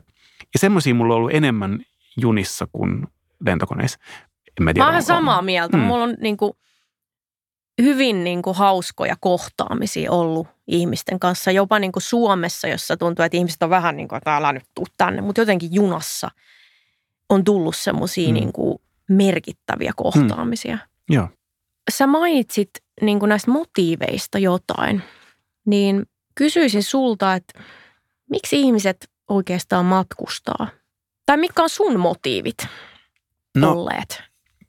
semmoisia 0.56 0.96
mulla 0.96 1.14
on 1.14 1.18
ollut 1.18 1.34
enemmän 1.34 1.80
junissa 2.18 2.68
kuin 2.72 3.08
lentokoneissa. 3.46 4.00
En 4.60 4.64
mä, 4.64 4.74
tiedä, 4.74 4.88
mä 4.88 4.94
oon 4.94 5.04
samaa 5.04 5.42
mieltä. 5.42 5.78
Mm. 5.78 5.84
Mulla 5.84 6.04
on 6.04 6.16
niin 6.22 6.38
kuin 6.38 6.54
hyvin 7.82 8.24
niin 8.24 8.42
kuin 8.42 8.56
hauskoja 8.56 9.16
kohtaamisia 9.20 10.12
ollut 10.12 10.48
ihmisten 10.72 11.20
kanssa, 11.20 11.52
jopa 11.52 11.80
niin 11.80 11.92
kuin 11.92 12.04
Suomessa, 12.04 12.68
jossa 12.68 12.98
tuntuu, 12.98 13.26
että 13.26 13.38
ihmiset 13.38 13.64
on 13.64 13.70
vähän 13.70 13.98
niin 13.98 14.08
kuin, 14.08 14.18
että 14.18 14.36
älä 14.38 14.54
nyt 14.54 14.66
tuu 14.76 14.88
tänne, 14.98 15.22
mutta 15.22 15.42
jotenkin 15.42 15.74
junassa 15.74 16.32
on 17.30 17.44
tullut 17.44 17.76
semmoisia 17.76 18.28
mm. 18.28 18.34
niin 18.34 18.54
kuin 18.54 18.80
merkittäviä 19.10 19.94
kohtaamisia. 19.96 20.76
Mm. 20.76 21.16
Joo. 21.16 21.28
Sä 21.92 22.08
mainitsit 22.08 22.70
niin 23.02 23.20
kuin 23.20 23.30
näistä 23.30 23.52
motiiveista 23.52 24.40
jotain, 24.40 25.02
niin 25.66 26.06
kysyisin 26.36 26.84
sulta, 26.84 27.34
että 27.34 27.60
miksi 28.30 28.62
ihmiset 28.62 29.10
oikeastaan 29.28 29.86
matkustaa? 29.86 30.68
Tai 31.26 31.38
mitkä 31.38 31.64
on 31.64 31.70
sun 31.70 32.00
motiivit 32.00 32.58
No 33.58 33.72
olleet? 33.72 34.24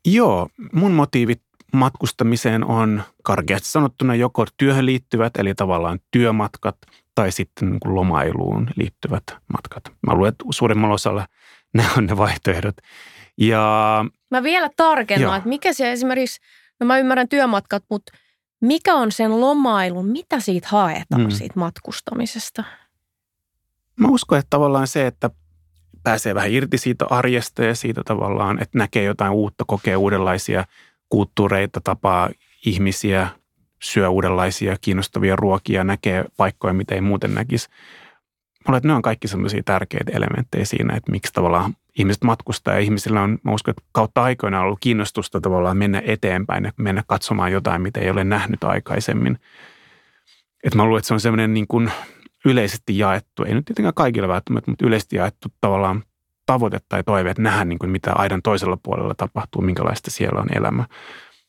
joo, 0.05 0.49
mun 0.73 0.93
motiivit 0.93 1.43
matkustamiseen 1.73 2.65
on 2.65 3.03
karkeasti 3.23 3.69
sanottuna 3.69 4.15
joko 4.15 4.47
työhön 4.57 4.87
liittyvät, 4.87 5.37
eli 5.37 5.55
tavallaan 5.55 5.99
työmatkat, 6.11 6.77
tai 7.15 7.33
sitten 7.33 7.71
niin 7.71 7.81
kuin 7.81 7.95
lomailuun 7.95 8.71
liittyvät 8.77 9.23
matkat. 9.53 9.85
Mä 10.07 10.15
luulen, 10.15 10.29
että 10.29 10.45
suurimmalla 10.51 10.95
osalla 10.95 11.27
nämä 11.75 11.89
on 11.99 12.07
ne 12.07 12.17
vaihtoehdot. 12.17 12.77
Ja 13.39 14.05
Mä 14.31 14.43
vielä 14.43 14.71
tarkennan, 14.77 15.23
Joo. 15.23 15.35
että 15.35 15.49
mikä 15.49 15.73
se 15.73 15.93
esimerkiksi, 15.93 16.41
no 16.81 16.87
mä 16.87 16.99
ymmärrän 16.99 17.29
työmatkat, 17.29 17.85
mutta 17.91 18.13
mikä 18.61 18.95
on 18.95 19.13
sen 19.13 19.41
lomailun, 19.41 20.07
mitä 20.07 20.41
siitä 20.41 20.69
haetaan 20.71 21.23
Mm. 21.23 21.31
siitä 21.31 21.55
matkustamisesta? 21.57 22.65
Mä 23.97 24.09
uskon, 24.09 24.39
että 24.39 24.51
tavallaan 24.51 24.87
se, 24.87 25.07
että 25.07 25.31
pääsee 26.03 26.35
vähän 26.35 26.51
irti 26.53 26.79
siitä 26.79 27.05
arjesta 27.11 27.65
ja 27.65 27.75
siitä 27.75 28.03
tavallaan, 28.05 28.63
että 28.63 28.79
näkee 28.79 29.05
jotain 29.05 29.33
uutta, 29.33 29.65
kokee 29.67 29.97
uudenlaisia 29.97 30.65
kulttuureita, 31.13 31.81
tapaa 31.85 32.31
ihmisiä, 32.67 33.29
syö 33.83 34.09
uudenlaisia 34.09 34.77
kiinnostavia 34.81 35.37
ruokia, 35.37 35.85
näkee 35.85 36.25
paikkoja, 36.37 36.75
mitä 36.75 36.95
ei 36.95 37.01
muuten 37.01 37.35
näkisi. 37.35 37.69
Mä 37.71 38.65
luulen, 38.69 38.77
että 38.77 38.89
ne 38.89 38.95
on 38.95 39.03
kaikki 39.03 39.29
semmoisia 39.29 39.63
tärkeitä 39.65 40.13
elementtejä 40.15 40.65
siinä, 40.65 40.97
että 40.97 41.13
miksi 41.13 41.33
tavallaan 41.33 41.77
ihmiset 41.99 42.25
matkustaa 42.25 42.75
ja 42.75 42.81
ihmisillä 42.81 43.23
on, 43.23 43.39
mä 43.43 43.53
uskon, 43.53 43.73
että 43.73 43.83
kautta 43.93 44.23
aikoina 44.23 44.59
on 44.59 44.65
ollut 44.65 44.79
kiinnostusta 44.81 45.41
tavallaan 45.41 45.77
mennä 45.77 46.03
eteenpäin 46.07 46.65
ja 46.65 46.73
mennä 46.77 47.03
katsomaan 47.07 47.53
jotain, 47.53 47.83
mitä 47.83 48.01
ei 48.01 48.11
ole 48.11 48.25
nähnyt 48.25 48.65
aikaisemmin. 48.65 49.39
Että 50.65 50.77
mä 50.77 50.85
luulen, 50.85 50.99
että 50.99 51.09
se 51.09 51.15
on 51.15 51.21
semmoinen 51.21 51.55
niin 51.55 51.67
kuin 51.67 51.93
yleisesti 52.45 52.99
jaettu, 52.99 53.45
ei 53.45 53.55
nyt 53.55 53.65
tietenkään 53.65 53.95
kaikille 53.95 54.29
välttämättä, 54.29 54.71
mutta 54.71 54.87
yleisesti 54.87 55.17
jaettu 55.17 55.49
tavallaan 55.61 56.05
tavoite 56.47 56.79
tai 56.89 57.05
toive, 57.05 57.31
että 57.31 57.43
nähdään 57.43 57.69
niin 57.69 57.79
kuin 57.79 57.91
mitä 57.91 58.13
aidan 58.15 58.43
toisella 58.43 58.79
puolella 58.83 59.15
tapahtuu, 59.15 59.63
minkälaista 59.63 60.11
siellä 60.11 60.41
on 60.41 60.57
elämä. 60.57 60.85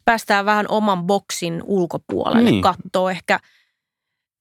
Päästään 0.05 0.45
vähän 0.45 0.65
oman 0.69 1.03
boksin 1.03 1.61
ulkopuolelle, 1.65 2.51
niin. 2.51 2.61
Katsoo 2.61 3.09
ehkä, 3.09 3.39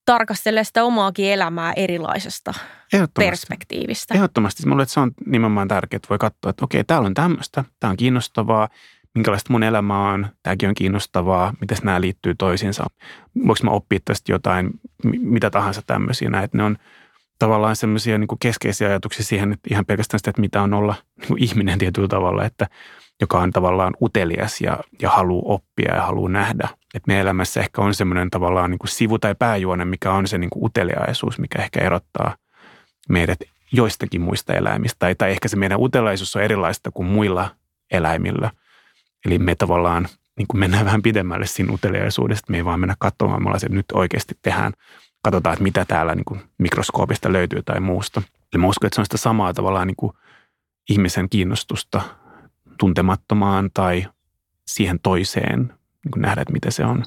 tarkastelee 0.05 0.65
sitä 0.65 0.85
omaakin 0.85 1.33
elämää 1.33 1.73
erilaisesta 1.73 2.55
Ehdottomasti. 2.93 3.31
perspektiivistä. 3.31 4.15
Ehdottomasti. 4.15 4.67
Mä 4.67 4.71
luulen, 4.71 4.83
että 4.83 4.93
se 4.93 5.01
on 5.01 5.13
nimenomaan 5.27 5.69
tärkeää, 5.69 5.97
että 5.97 6.09
voi 6.09 6.19
katsoa, 6.19 6.51
että 6.51 6.65
okei, 6.65 6.85
täällä 6.85 7.07
on 7.07 7.15
tämmöistä, 7.15 7.65
tämä 7.81 7.91
on 7.91 7.97
kiinnostavaa, 7.97 8.69
minkälaista 9.15 9.53
mun 9.53 9.63
elämä 9.63 10.11
on, 10.13 10.27
tämäkin 10.43 10.69
on 10.69 10.75
kiinnostavaa, 10.75 11.55
miten 11.61 11.79
nämä 11.83 12.01
liittyy 12.01 12.35
toisiinsa. 12.35 12.85
Voinko 13.37 13.59
mä 13.63 13.71
oppia 13.71 13.99
tästä 14.05 14.33
jotain, 14.33 14.71
mi- 15.05 15.19
mitä 15.19 15.51
tahansa 15.51 15.83
tämmöisiä, 15.87 16.29
että 16.43 16.57
ne 16.57 16.63
on 16.63 16.77
tavallaan 17.43 17.77
semmoisia 17.77 18.19
niin 18.19 18.29
keskeisiä 18.41 18.89
ajatuksia 18.89 19.25
siihen, 19.25 19.53
että 19.53 19.69
ihan 19.71 19.87
pelkästään 19.87 20.19
sitä, 20.19 20.31
että 20.31 20.41
mitä 20.41 20.63
on 20.63 20.75
olla 20.75 20.95
niin 21.17 21.43
ihminen 21.43 21.79
tietyllä 21.79 22.09
tavalla, 22.09 22.45
että 22.45 22.69
joka 23.21 23.39
on 23.39 23.51
tavallaan 23.51 23.95
utelias 24.03 24.61
ja, 24.61 24.79
ja 25.03 25.11
haluaa 25.11 25.55
oppia 25.55 25.95
ja 25.95 26.03
haluaa 26.03 26.29
nähdä. 26.31 26.69
Että 26.95 27.07
meidän 27.07 27.23
elämässä 27.23 27.61
ehkä 27.61 27.83
on 27.83 27.95
semmoinen 27.95 28.31
tavallaan 28.31 28.71
niin 28.71 28.79
kuin 28.79 28.89
sivu- 28.89 29.19
tai 29.19 29.35
pääjuone, 29.39 29.85
mikä 29.85 30.13
on 30.13 30.29
se 30.29 30.39
niin 30.39 30.51
kuin 30.51 30.65
uteliaisuus, 30.65 31.39
mikä 31.39 31.63
ehkä 31.63 31.81
erottaa 31.81 32.37
meidät 33.09 33.39
joistakin 33.73 34.21
muista 34.21 34.55
eläimistä. 34.55 34.97
Tai, 34.99 35.15
tai 35.15 35.31
ehkä 35.31 35.49
se 35.49 35.57
meidän 35.57 35.81
uteliaisuus 35.81 36.37
on 36.37 36.43
erilaista 36.43 36.91
kuin 36.91 37.07
muilla 37.07 37.51
eläimillä. 37.91 38.51
Eli 39.27 39.39
me 39.39 39.55
tavallaan 39.55 40.09
niin 40.39 40.49
kuin 40.49 40.61
mennään 40.61 40.85
vähän 40.85 41.03
pidemmälle 41.03 41.47
siinä 41.47 41.73
uteliaisuudesta. 41.73 42.51
Me 42.51 42.57
ei 42.57 42.65
vaan 42.65 42.81
mennä 42.81 42.95
katsomaan, 42.99 43.43
me 43.43 43.51
että 43.51 43.69
nyt 43.69 43.93
oikeasti 43.93 44.35
tehdään. 44.43 44.73
Katsotaan, 45.23 45.53
että 45.53 45.63
mitä 45.63 45.85
täällä 45.85 46.15
niin 46.15 46.25
kuin 46.25 46.41
mikroskoopista 46.59 47.33
löytyy 47.33 47.63
tai 47.63 47.81
muusta. 47.81 48.23
Eli 48.53 48.61
mä 48.61 48.67
uskon, 48.67 48.87
että 48.87 48.95
se 48.95 49.01
on 49.01 49.07
sitä 49.07 49.17
samaa 49.17 49.55
tavallaan 49.55 49.87
niin 49.87 49.97
kuin 49.97 50.13
ihmisen 50.91 51.29
kiinnostusta 51.29 52.03
tuntemattomaan 52.79 53.71
tai 53.75 54.07
siihen 54.67 54.99
toiseen, 55.03 55.61
niin 56.05 56.13
kuin 56.13 56.23
nähdä, 56.23 56.43
että 56.43 56.53
mitä 56.53 56.71
se 56.71 56.85
on. 56.85 57.03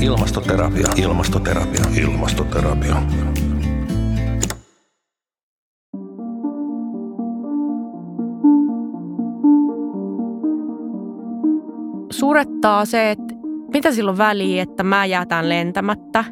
Ilmastoterapia, 0.00 0.88
ilmastoterapia, 0.96 1.84
ilmastoterapia. 1.94 3.02
Surettaa 12.24 12.84
se, 12.84 13.10
että 13.10 13.34
mitä 13.72 13.92
silloin 13.92 14.18
väliä, 14.18 14.62
että 14.62 14.82
mä 14.82 15.06
jätän 15.06 15.48
lentämättä, 15.48 16.24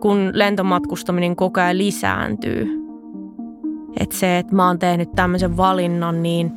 kun 0.00 0.30
lentomatkustaminen 0.32 1.36
koko 1.36 1.60
ajan 1.60 1.78
lisääntyy. 1.78 2.68
Että 4.00 4.16
se, 4.16 4.38
että 4.38 4.54
mä 4.54 4.66
oon 4.66 4.78
tehnyt 4.78 5.12
tämmöisen 5.12 5.56
valinnan, 5.56 6.22
niin 6.22 6.52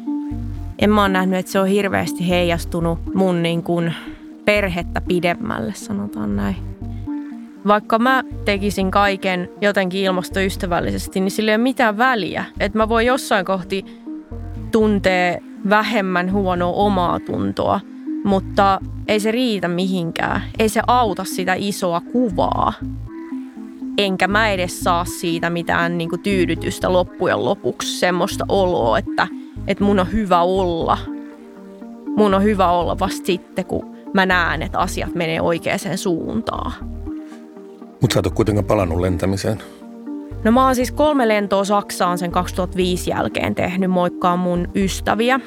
en 0.80 0.90
mä 0.90 1.02
oon 1.02 1.14
nähnyt, 1.14 1.40
että 1.40 1.52
se 1.52 1.60
on 1.60 1.68
hirveästi 1.68 2.30
heijastunut 2.30 3.00
mun 3.16 3.44
niin 3.44 3.64
kuin 3.64 3.94
perhettä 4.46 5.02
pidemmälle, 5.02 5.74
sanotaan 5.76 6.36
näin. 6.36 6.56
Vaikka 7.68 8.00
mä 8.00 8.24
tekisin 8.46 8.92
kaiken 8.92 9.50
jotenkin 9.62 10.02
ilmastoystävällisesti, 10.02 11.20
niin 11.20 11.32
sillä 11.32 11.52
ei 11.52 11.56
ole 11.56 11.64
mitään 11.64 11.98
väliä. 11.98 12.46
Että 12.60 12.78
mä 12.78 12.90
voin 12.90 13.08
jossain 13.08 13.46
kohti 13.46 13.86
tuntee 14.72 15.40
vähemmän 15.70 16.32
huonoa 16.32 16.74
omaa 16.74 17.20
tuntoa, 17.20 17.80
mutta 18.24 18.80
ei 19.08 19.20
se 19.20 19.32
riitä 19.32 19.68
mihinkään. 19.68 20.42
Ei 20.60 20.70
se 20.70 20.82
auta 20.88 21.24
sitä 21.24 21.56
isoa 21.58 22.02
kuvaa. 22.02 22.74
Enkä 23.98 24.28
mä 24.28 24.50
edes 24.50 24.80
saa 24.80 25.06
siitä 25.06 25.50
mitään 25.50 25.98
niin 25.98 26.10
kuin 26.10 26.22
tyydytystä 26.22 26.94
loppujen 26.94 27.46
lopuksi 27.46 28.00
semmoista 28.00 28.46
oloa, 28.50 28.98
että, 28.98 29.28
että 29.68 29.84
mun 29.84 30.00
on 30.00 30.12
hyvä 30.12 30.42
olla. 30.42 30.98
Mun 32.18 32.34
on 32.34 32.44
hyvä 32.44 32.72
olla 32.72 33.00
vasta 33.00 33.26
sitten, 33.26 33.66
kun 33.66 33.98
mä 34.14 34.26
näen, 34.26 34.62
että 34.62 34.80
asiat 34.80 35.16
menee 35.16 35.42
oikeaan 35.42 35.80
suuntaan. 35.96 36.72
Mutta 38.02 38.14
sä 38.14 38.20
et 38.20 38.26
ole 38.26 38.34
kuitenkaan 38.34 38.66
palannut 38.66 39.00
lentämiseen. 39.00 39.58
No 40.44 40.52
mä 40.52 40.66
oon 40.66 40.76
siis 40.76 40.92
kolme 40.92 41.28
lentoa 41.28 41.66
Saksaan 41.66 42.18
sen 42.18 42.32
2005 42.32 43.10
jälkeen 43.10 43.56
tehnyt 43.56 43.92
moikkaa 43.92 44.38
mun 44.38 44.68
ystäviä. 44.76 45.40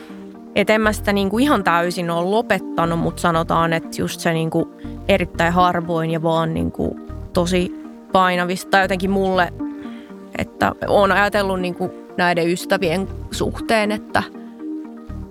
Et 0.54 0.70
en 0.70 0.80
mä 0.80 0.92
sitä 0.92 1.12
niinku 1.12 1.38
ihan 1.38 1.64
täysin 1.64 2.10
ole 2.10 2.30
lopettanut, 2.30 2.98
mutta 2.98 3.20
sanotaan, 3.22 3.72
että 3.72 4.02
just 4.02 4.20
se 4.20 4.32
niinku 4.32 4.74
erittäin 5.08 5.52
harvoin 5.52 6.10
ja 6.10 6.22
vaan 6.22 6.54
niinku 6.54 7.00
tosi 7.32 7.74
painavista. 8.12 8.78
Jotenkin 8.78 9.10
mulle, 9.10 9.52
että 10.38 10.72
oon 10.88 11.12
ajatellut 11.12 11.60
niinku 11.60 11.90
näiden 12.16 12.48
ystävien 12.48 13.08
suhteen, 13.30 13.92
että, 13.92 14.22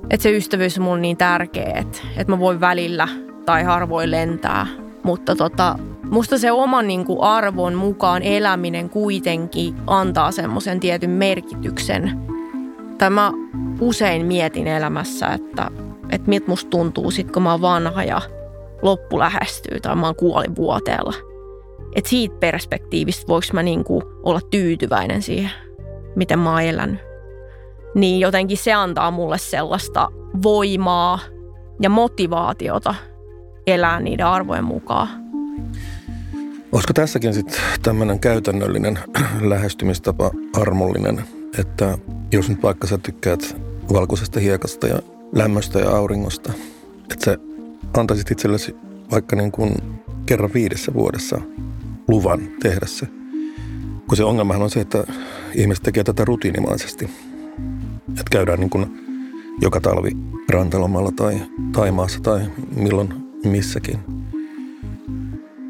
että 0.09 0.23
se 0.23 0.37
ystävyys 0.37 0.77
on 0.77 0.83
mulle 0.83 0.99
niin 0.99 1.17
tärkeä, 1.17 1.73
että, 1.75 1.97
että 2.17 2.33
mä 2.33 2.39
voin 2.39 2.59
välillä 2.59 3.07
tai 3.45 3.63
harvoin 3.63 4.11
lentää. 4.11 4.67
Mutta 5.03 5.35
tota, 5.35 5.75
musta 6.09 6.37
se 6.37 6.51
oman 6.51 6.87
niin 6.87 7.05
kuin 7.05 7.21
arvon 7.21 7.73
mukaan 7.73 8.21
eläminen 8.21 8.89
kuitenkin 8.89 9.75
antaa 9.87 10.31
semmoisen 10.31 10.79
tietyn 10.79 11.09
merkityksen. 11.09 12.19
Tai 12.97 13.09
mä 13.09 13.31
usein 13.79 14.25
mietin 14.25 14.67
elämässä, 14.67 15.27
että, 15.27 15.71
että 16.09 16.29
miltä 16.29 16.47
musta 16.47 16.69
tuntuu 16.69 17.11
sit, 17.11 17.31
kun 17.31 17.43
mä 17.43 17.51
oon 17.51 17.61
vanha 17.61 18.03
ja 18.03 18.21
loppu 18.81 19.19
lähestyy 19.19 19.79
tai 19.79 19.95
mä 19.95 20.05
oon 20.05 20.15
kuolivuoteella. 20.15 21.13
Että 21.95 22.09
siitä 22.09 22.35
perspektiivistä 22.39 23.27
voiko 23.27 23.47
mä 23.53 23.63
niin 23.63 23.83
kuin 23.83 24.03
olla 24.23 24.41
tyytyväinen 24.49 25.21
siihen, 25.21 25.51
miten 26.15 26.39
mä 26.39 26.51
oon 26.51 26.61
elänyt. 26.61 26.99
Niin 27.95 28.19
jotenkin 28.19 28.57
se 28.57 28.73
antaa 28.73 29.11
mulle 29.11 29.37
sellaista 29.37 30.11
voimaa 30.43 31.19
ja 31.81 31.89
motivaatiota 31.89 32.95
elää 33.67 33.99
niiden 33.99 34.25
arvojen 34.25 34.63
mukaan. 34.63 35.07
Olisiko 36.71 36.93
tässäkin 36.93 37.33
sitten 37.33 37.59
tämmöinen 37.83 38.19
käytännöllinen 38.19 38.99
lähestymistapa 39.41 40.31
armollinen, 40.61 41.23
että 41.57 41.97
jos 42.31 42.49
nyt 42.49 42.63
vaikka 42.63 42.87
sä 42.87 42.97
tykkäät 42.97 43.55
valkoisesta 43.93 44.39
hiekasta 44.39 44.87
ja 44.87 44.99
lämmöstä 45.31 45.79
ja 45.79 45.89
auringosta, 45.89 46.53
että 47.11 47.25
sä 47.25 47.37
antaisit 47.97 48.31
itsellesi 48.31 48.75
vaikka 49.11 49.35
niin 49.35 49.51
kuin 49.51 49.75
kerran 50.25 50.53
viidessä 50.53 50.93
vuodessa 50.93 51.41
luvan 52.07 52.39
tehdä 52.61 52.85
se. 52.85 53.07
Kun 54.07 54.17
se 54.17 54.23
ongelmahan 54.23 54.61
on 54.61 54.69
se, 54.69 54.79
että 54.79 55.03
ihmiset 55.53 55.83
tekee 55.83 56.03
tätä 56.03 56.25
rutiinimaisesti. 56.25 57.09
Että 58.09 58.31
käydään 58.31 58.59
niin 58.59 58.69
kuin 58.69 59.09
joka 59.61 59.81
talvi 59.81 60.11
rantalomalla 60.49 61.11
tai 61.15 61.41
Taimaassa 61.71 62.19
tai 62.19 62.41
milloin 62.75 63.13
missäkin. 63.45 63.99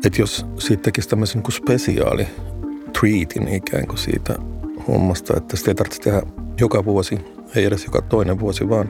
Että 0.06 0.22
jos 0.22 0.46
siitä 0.60 0.84
tekisi 0.84 1.10
tämmöisen 1.10 1.42
niin 1.42 1.52
spesiaali 1.52 2.28
treatin 3.00 3.48
ikään 3.48 3.88
kuin 3.88 3.98
siitä 3.98 4.36
hommasta, 4.92 5.34
että 5.38 5.58
sitä 5.58 5.72
ei 5.72 5.76
tarvitse 5.76 6.02
tehdä 6.02 6.22
joka 6.60 6.86
vuosi, 6.86 7.20
ei 7.56 7.66
edes 7.66 7.86
joka 7.86 8.02
toinen 8.02 8.40
vuosi, 8.40 8.70
vaan 8.70 8.90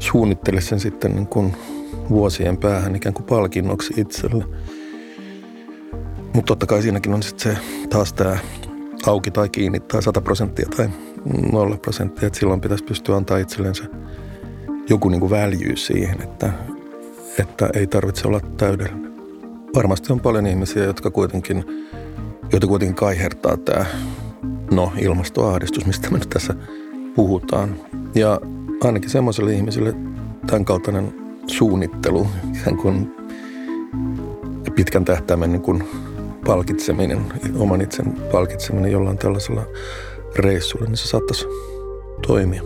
suunnittele 0.00 0.60
sen 0.60 0.80
sitten 0.80 1.12
niin 1.14 1.26
kuin 1.26 1.56
vuosien 2.10 2.56
päähän 2.56 2.96
ikään 2.96 3.14
kuin 3.14 3.26
palkinnoksi 3.26 3.94
itselle. 3.96 4.44
Mutta 6.34 6.46
totta 6.46 6.66
kai 6.66 6.82
siinäkin 6.82 7.14
on 7.14 7.22
sitten 7.22 7.56
se 7.56 7.60
taas 7.90 8.12
tämä 8.12 8.38
auki 9.06 9.30
tai 9.30 9.48
kiinni 9.48 9.80
tai 9.80 10.02
100 10.02 10.20
prosenttia 10.20 10.68
tai 10.76 10.88
0 11.52 11.76
prosenttia. 11.76 12.26
Että 12.26 12.38
silloin 12.38 12.60
pitäisi 12.60 12.84
pystyä 12.84 13.16
antaa 13.16 13.38
itselleen 13.38 13.74
se 13.74 13.84
joku 14.88 15.08
niin 15.08 15.20
kuin 15.20 15.30
väljyys 15.30 15.86
siihen, 15.86 16.22
että, 16.22 16.52
että 17.38 17.70
ei 17.74 17.86
tarvitse 17.86 18.28
olla 18.28 18.40
täydellinen. 18.56 19.14
Varmasti 19.74 20.12
on 20.12 20.20
paljon 20.20 20.46
ihmisiä, 20.46 20.84
jotka 20.84 21.10
kuitenkin, 21.10 21.64
joita 22.52 22.66
kuitenkin 22.66 22.96
kaihertaa 22.96 23.56
tämä 23.56 23.86
no, 24.70 24.92
ilmastoahdistus, 24.98 25.86
mistä 25.86 26.10
me 26.10 26.18
nyt 26.18 26.30
tässä 26.30 26.54
puhutaan. 27.14 27.76
Ja 28.14 28.40
ainakin 28.80 29.10
semmoiselle 29.10 29.52
ihmiselle 29.52 29.94
tämän 30.46 30.64
kaltainen 30.64 31.14
suunnittelu, 31.46 32.26
ikään 32.60 32.76
kuin 32.76 33.14
pitkän 34.74 35.04
tähtäimen 35.04 35.52
niin 35.52 35.62
kuin 35.62 35.88
palkitseminen, 36.46 37.32
oman 37.58 37.80
itsen 37.80 38.12
palkitseminen 38.32 38.92
jollain 38.92 39.18
tällaisella 39.18 39.62
reissulla, 40.36 40.86
niin 40.86 40.96
se 40.96 41.08
saattaisi 41.08 41.46
toimia. 42.26 42.62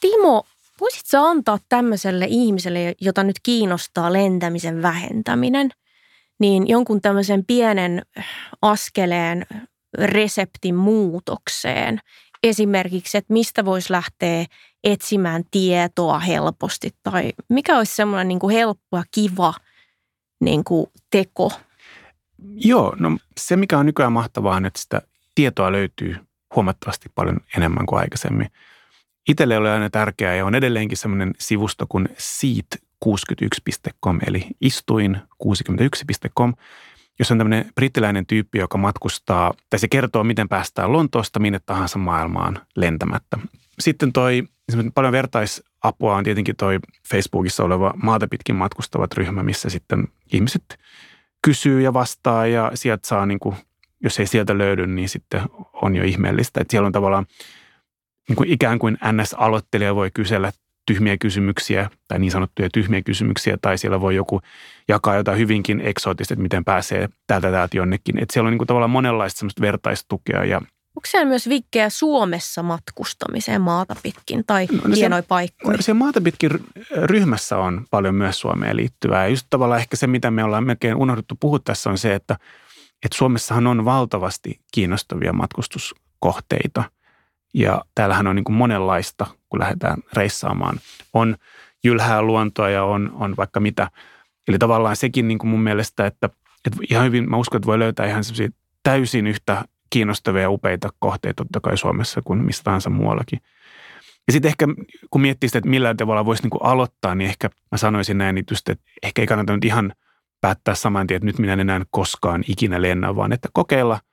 Timo, 0.00 0.44
voisitko 0.80 1.16
antaa 1.16 1.58
tämmöiselle 1.68 2.26
ihmiselle, 2.28 2.94
jota 3.00 3.24
nyt 3.24 3.36
kiinnostaa 3.42 4.12
lentämisen 4.12 4.82
vähentäminen, 4.82 5.70
niin 6.40 6.68
jonkun 6.68 7.00
tämmöisen 7.00 7.44
pienen 7.44 8.02
askeleen 8.62 9.46
reseptin 9.98 10.74
muutokseen. 10.74 11.98
Esimerkiksi, 12.42 13.18
että 13.18 13.32
mistä 13.32 13.64
voisi 13.64 13.92
lähteä 13.92 14.44
etsimään 14.84 15.42
tietoa 15.50 16.18
helposti 16.18 16.90
tai 17.02 17.32
mikä 17.48 17.78
olisi 17.78 17.96
semmoinen 17.96 18.28
niin 18.28 18.38
kuin 18.38 18.54
helppo 18.54 18.96
ja 18.96 19.02
kiva 19.10 19.54
niin 20.40 20.64
kuin 20.64 20.86
teko? 21.10 21.52
Joo, 22.56 22.96
no 22.98 23.18
se 23.40 23.56
mikä 23.56 23.78
on 23.78 23.86
nykyään 23.86 24.12
mahtavaa 24.12 24.56
on, 24.56 24.66
että 24.66 24.80
sitä 24.80 25.02
tietoa 25.34 25.72
löytyy 25.72 26.16
huomattavasti 26.56 27.08
paljon 27.14 27.40
enemmän 27.56 27.86
kuin 27.86 28.00
aikaisemmin. 28.00 28.50
Itselle 29.28 29.58
oli 29.58 29.68
aina 29.68 29.90
tärkeää 29.90 30.34
ja 30.34 30.46
on 30.46 30.54
edelleenkin 30.54 30.98
semmoinen 30.98 31.34
sivusto 31.38 31.86
kuin 31.88 32.08
seat61.com 33.04 34.18
eli 34.26 34.46
istuin61.com, 34.64 36.54
jos 37.18 37.30
on 37.30 37.38
tämmöinen 37.38 37.70
brittiläinen 37.74 38.26
tyyppi, 38.26 38.58
joka 38.58 38.78
matkustaa, 38.78 39.54
tai 39.70 39.78
se 39.78 39.88
kertoo, 39.88 40.24
miten 40.24 40.48
päästään 40.48 40.92
Lontoosta 40.92 41.40
minne 41.40 41.60
tahansa 41.66 41.98
maailmaan 41.98 42.58
lentämättä. 42.76 43.38
Sitten 43.78 44.12
toi, 44.12 44.42
paljon 44.94 45.12
vertaisapua 45.12 46.16
on 46.16 46.24
tietenkin 46.24 46.56
toi 46.56 46.78
Facebookissa 47.08 47.64
oleva 47.64 47.94
maata 48.02 48.28
pitkin 48.28 48.56
matkustavat 48.56 49.14
ryhmä, 49.14 49.42
missä 49.42 49.70
sitten 49.70 50.08
ihmiset 50.32 50.78
kysyy 51.42 51.80
ja 51.80 51.92
vastaa 51.92 52.46
ja 52.46 52.70
sieltä 52.74 53.08
saa 53.08 53.26
niin 53.26 53.40
kuin, 53.40 53.56
jos 54.00 54.20
ei 54.20 54.26
sieltä 54.26 54.58
löydy, 54.58 54.86
niin 54.86 55.08
sitten 55.08 55.42
on 55.72 55.96
jo 55.96 56.04
ihmeellistä. 56.04 56.60
Että 56.60 56.72
siellä 56.72 56.86
on 56.86 56.92
tavallaan 56.92 57.26
niin 58.28 58.36
kuin 58.36 58.48
ikään 58.48 58.78
kuin 58.78 58.98
NS-aloittelija 59.12 59.94
voi 59.94 60.10
kysellä 60.14 60.52
tyhmiä 60.90 61.16
kysymyksiä 61.16 61.90
tai 62.08 62.18
niin 62.18 62.30
sanottuja 62.30 62.68
tyhmiä 62.72 63.02
kysymyksiä, 63.02 63.56
tai 63.62 63.78
siellä 63.78 64.00
voi 64.00 64.14
joku 64.14 64.40
jakaa 64.88 65.16
jotain 65.16 65.38
hyvinkin 65.38 65.80
eksoottista, 65.80 66.34
että 66.34 66.42
miten 66.42 66.64
pääsee 66.64 67.08
täältä 67.26 67.50
täältä 67.50 67.76
jonnekin. 67.76 68.18
Että 68.18 68.32
siellä 68.32 68.48
on 68.48 68.52
niin 68.52 68.58
kuin 68.58 68.66
tavallaan 68.66 68.90
monenlaista 68.90 69.38
semmoista 69.38 69.60
vertaistukea 69.60 70.44
ja 70.44 70.56
Onko 70.96 71.06
siellä 71.06 71.28
myös 71.28 71.48
vikkejä 71.48 71.88
Suomessa 71.88 72.62
matkustamiseen 72.62 73.60
maata 73.60 73.96
pitkin 74.02 74.44
tai 74.46 74.66
no, 74.66 74.80
no 74.88 74.94
hienoja 74.94 75.22
paikkoja? 75.22 75.76
No, 75.76 75.82
se 75.82 75.92
maata 75.92 76.20
pitkin 76.20 76.50
ryhmässä 77.02 77.58
on 77.58 77.86
paljon 77.90 78.14
myös 78.14 78.40
Suomeen 78.40 78.76
liittyvää. 78.76 79.24
Ja 79.24 79.28
just 79.28 79.46
tavallaan 79.50 79.80
ehkä 79.80 79.96
se, 79.96 80.06
mitä 80.06 80.30
me 80.30 80.44
ollaan 80.44 80.66
melkein 80.66 80.96
unohdettu 80.96 81.34
puhua 81.40 81.58
tässä 81.58 81.90
on 81.90 81.98
se, 81.98 82.14
että, 82.14 82.36
että 83.04 83.16
Suomessahan 83.16 83.66
on 83.66 83.84
valtavasti 83.84 84.60
kiinnostavia 84.72 85.32
matkustuskohteita– 85.32 86.84
ja 87.54 87.84
täällähän 87.94 88.26
on 88.26 88.36
niin 88.36 88.44
kuin 88.44 88.56
monenlaista, 88.56 89.26
kun 89.48 89.60
lähdetään 89.60 89.98
reissaamaan. 90.12 90.80
On 91.12 91.36
jylhää 91.84 92.22
luontoa 92.22 92.70
ja 92.70 92.84
on, 92.84 93.12
on 93.14 93.36
vaikka 93.36 93.60
mitä. 93.60 93.90
Eli 94.48 94.58
tavallaan 94.58 94.96
sekin 94.96 95.28
niin 95.28 95.38
kuin 95.38 95.50
mun 95.50 95.60
mielestä, 95.60 96.06
että, 96.06 96.30
että 96.66 96.78
ihan 96.90 97.04
hyvin, 97.06 97.30
mä 97.30 97.36
uskon, 97.36 97.58
että 97.58 97.66
voi 97.66 97.78
löytää 97.78 98.06
ihan 98.06 98.22
täysin 98.82 99.26
yhtä 99.26 99.64
kiinnostavia 99.90 100.42
ja 100.42 100.50
upeita 100.50 100.88
kohteita 100.98 101.44
totta 101.44 101.60
kai 101.60 101.78
Suomessa 101.78 102.22
kuin 102.24 102.44
missä 102.44 102.62
tahansa 102.64 102.90
muuallakin. 102.90 103.40
Ja 104.26 104.32
sitten 104.32 104.48
ehkä 104.48 104.66
kun 105.10 105.20
miettii 105.20 105.48
sitä, 105.48 105.58
että 105.58 105.70
millä 105.70 105.94
tavalla 105.94 106.24
voisi 106.24 106.42
niin 106.42 106.50
kuin 106.50 106.62
aloittaa, 106.62 107.14
niin 107.14 107.30
ehkä 107.30 107.50
mä 107.70 107.78
sanoisin 107.78 108.18
näin, 108.18 108.38
että, 108.38 108.52
just, 108.52 108.68
että 108.68 108.84
ehkä 109.02 109.22
ei 109.22 109.26
kannata 109.26 109.52
nyt 109.52 109.64
ihan 109.64 109.92
päättää 110.40 110.74
saman 110.74 111.06
tien, 111.06 111.16
että 111.16 111.26
nyt 111.26 111.38
minä 111.38 111.52
en 111.52 111.60
enää 111.60 111.80
koskaan 111.90 112.44
ikinä 112.48 112.82
lennä, 112.82 113.16
vaan 113.16 113.32
että 113.32 113.48
kokeilla– 113.52 114.00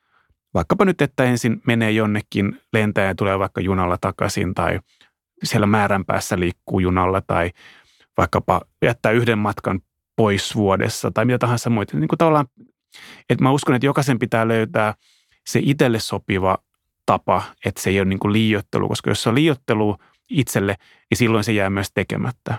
Vaikkapa 0.57 0.85
nyt, 0.85 1.01
että 1.01 1.23
ensin 1.23 1.61
menee 1.67 1.91
jonnekin, 1.91 2.61
lentää 2.73 3.05
ja 3.05 3.15
tulee 3.15 3.39
vaikka 3.39 3.61
junalla 3.61 3.97
takaisin 4.01 4.53
tai 4.53 4.79
siellä 5.43 5.67
määränpäässä 5.67 6.39
liikkuu 6.39 6.79
junalla 6.79 7.21
tai 7.21 7.51
vaikkapa 8.17 8.61
jättää 8.81 9.11
yhden 9.11 9.37
matkan 9.37 9.81
pois 10.15 10.55
vuodessa 10.55 11.11
tai 11.11 11.25
mitä 11.25 11.37
tahansa 11.37 11.69
muita. 11.69 11.97
Niin 11.97 12.07
kuin 12.07 12.17
tavallaan, 12.17 12.47
että 13.29 13.43
mä 13.43 13.51
uskon, 13.51 13.75
että 13.75 13.85
jokaisen 13.85 14.19
pitää 14.19 14.47
löytää 14.47 14.93
se 15.47 15.59
itselle 15.63 15.99
sopiva 15.99 16.57
tapa, 17.05 17.43
että 17.65 17.81
se 17.81 17.89
ei 17.89 17.99
ole 17.99 18.09
niin 18.09 18.19
kuin 18.19 18.33
koska 18.87 19.09
jos 19.09 19.23
se 19.23 19.29
on 19.29 19.35
liiottelu 19.35 19.97
itselle, 20.29 20.75
niin 21.09 21.17
silloin 21.17 21.43
se 21.43 21.51
jää 21.51 21.69
myös 21.69 21.91
tekemättä. 21.93 22.57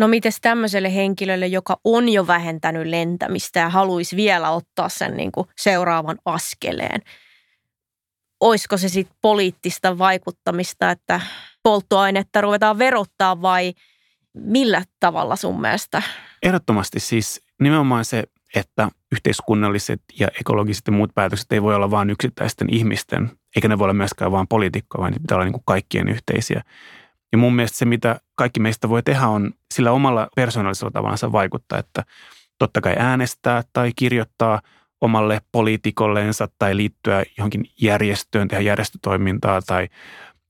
No 0.00 0.08
mites 0.08 0.38
tämmöiselle 0.40 0.94
henkilölle, 0.94 1.46
joka 1.46 1.76
on 1.84 2.08
jo 2.08 2.26
vähentänyt 2.26 2.86
lentämistä 2.86 3.60
ja 3.60 3.68
haluaisi 3.68 4.16
vielä 4.16 4.50
ottaa 4.50 4.88
sen 4.88 5.16
niin 5.16 5.32
kuin 5.32 5.48
seuraavan 5.56 6.18
askeleen? 6.24 7.00
Olisiko 8.40 8.76
se 8.76 8.88
sitten 8.88 9.16
poliittista 9.22 9.98
vaikuttamista, 9.98 10.90
että 10.90 11.20
polttoainetta 11.62 12.40
ruvetaan 12.40 12.78
verottaa 12.78 13.42
vai 13.42 13.72
millä 14.34 14.82
tavalla 15.00 15.36
sun 15.36 15.60
mielestä? 15.60 16.02
Ehdottomasti 16.42 17.00
siis 17.00 17.42
nimenomaan 17.60 18.04
se, 18.04 18.24
että 18.54 18.88
yhteiskunnalliset 19.12 20.02
ja 20.18 20.28
ekologiset 20.40 20.86
ja 20.86 20.92
muut 20.92 21.14
päätökset 21.14 21.52
ei 21.52 21.62
voi 21.62 21.74
olla 21.74 21.90
vain 21.90 22.10
yksittäisten 22.10 22.74
ihmisten, 22.74 23.30
eikä 23.56 23.68
ne 23.68 23.78
voi 23.78 23.84
olla 23.84 23.94
myöskään 23.94 24.32
vain 24.32 24.48
poliitikkoja, 24.48 25.00
vaan 25.00 25.12
ne 25.12 25.18
pitää 25.18 25.36
olla 25.36 25.44
niin 25.44 25.52
kuin 25.52 25.64
kaikkien 25.66 26.08
yhteisiä. 26.08 26.62
Ja 27.32 27.38
mun 27.38 27.54
mielestä 27.54 27.78
se, 27.78 27.84
mitä 27.84 28.20
kaikki 28.34 28.60
meistä 28.60 28.88
voi 28.88 29.02
tehdä, 29.02 29.28
on 29.28 29.50
sillä 29.74 29.92
omalla 29.92 30.28
persoonallisella 30.36 30.90
tavallaan 30.90 31.32
vaikuttaa, 31.32 31.78
että 31.78 32.04
totta 32.58 32.80
kai 32.80 32.94
äänestää 32.98 33.62
tai 33.72 33.92
kirjoittaa 33.96 34.60
omalle 35.00 35.40
poliitikolleensa 35.52 36.48
tai 36.58 36.76
liittyä 36.76 37.24
johonkin 37.38 37.64
järjestöön, 37.80 38.48
tehdä 38.48 38.62
järjestötoimintaa 38.62 39.62
tai 39.62 39.88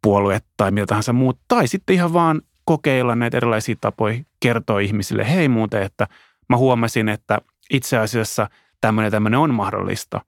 puolue 0.02 0.40
tai 0.56 0.70
mitä 0.70 0.86
tahansa 0.86 1.12
muut. 1.12 1.38
Tai 1.48 1.68
sitten 1.68 1.94
ihan 1.94 2.12
vaan 2.12 2.42
kokeilla 2.64 3.14
näitä 3.14 3.36
erilaisia 3.36 3.74
tapoja 3.80 4.20
kertoa 4.40 4.80
ihmisille, 4.80 5.30
hei 5.30 5.48
muuten, 5.48 5.82
että 5.82 6.06
mä 6.48 6.56
huomasin, 6.56 7.08
että 7.08 7.38
itse 7.70 7.98
asiassa 7.98 8.50
tämmöinen 8.80 9.12
tämmöinen 9.12 9.40
on 9.40 9.54
mahdollista, 9.54 10.20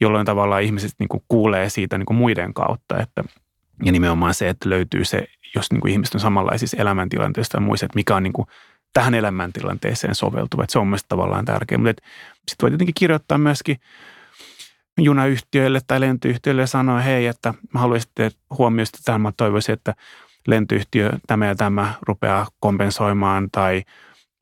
jolloin 0.00 0.26
tavallaan 0.26 0.62
ihmiset 0.62 0.92
niin 0.98 1.08
kuin 1.08 1.22
kuulee 1.28 1.70
siitä 1.70 1.98
niin 1.98 2.06
kuin 2.06 2.16
muiden 2.16 2.54
kautta, 2.54 3.00
että 3.00 3.24
ja 3.84 3.92
nimenomaan 3.92 4.34
se, 4.34 4.48
että 4.48 4.68
löytyy 4.68 5.04
se 5.04 5.26
jos 5.56 5.70
niin 5.70 5.80
kuin 5.80 5.92
ihmiset 5.92 6.14
on 6.14 6.20
samanlaisissa 6.20 6.76
elämäntilanteissa 6.76 7.56
ja 7.56 7.60
muissa, 7.60 7.86
että 7.86 7.96
mikä 7.96 8.16
on 8.16 8.22
niin 8.22 8.32
kuin 8.32 8.48
tähän 8.92 9.14
elämäntilanteeseen 9.14 10.14
soveltuva. 10.14 10.62
Että 10.62 10.72
se 10.72 10.78
on 10.78 10.86
mielestäni 10.86 11.08
tavallaan 11.08 11.44
tärkeää. 11.44 11.78
Mutta 11.78 12.02
sitten 12.48 12.62
voi 12.62 12.70
tietenkin 12.70 12.94
kirjoittaa 12.94 13.38
myöskin 13.38 13.76
junayhtiöille 14.98 15.80
tai 15.86 16.00
lentoyhtiöille 16.00 16.62
ja 16.62 16.66
sanoa, 16.66 17.00
hei, 17.00 17.26
että 17.26 17.54
mä 17.74 17.80
haluaisin, 17.80 18.10
huomioista 18.58 18.98
tähän 19.04 19.20
mä 19.20 19.32
toivoisin, 19.36 19.72
että 19.72 19.94
lentoyhtiö 20.46 21.12
tämä 21.26 21.46
ja 21.46 21.54
tämä 21.54 21.94
rupeaa 22.02 22.46
kompensoimaan 22.60 23.48
tai 23.52 23.82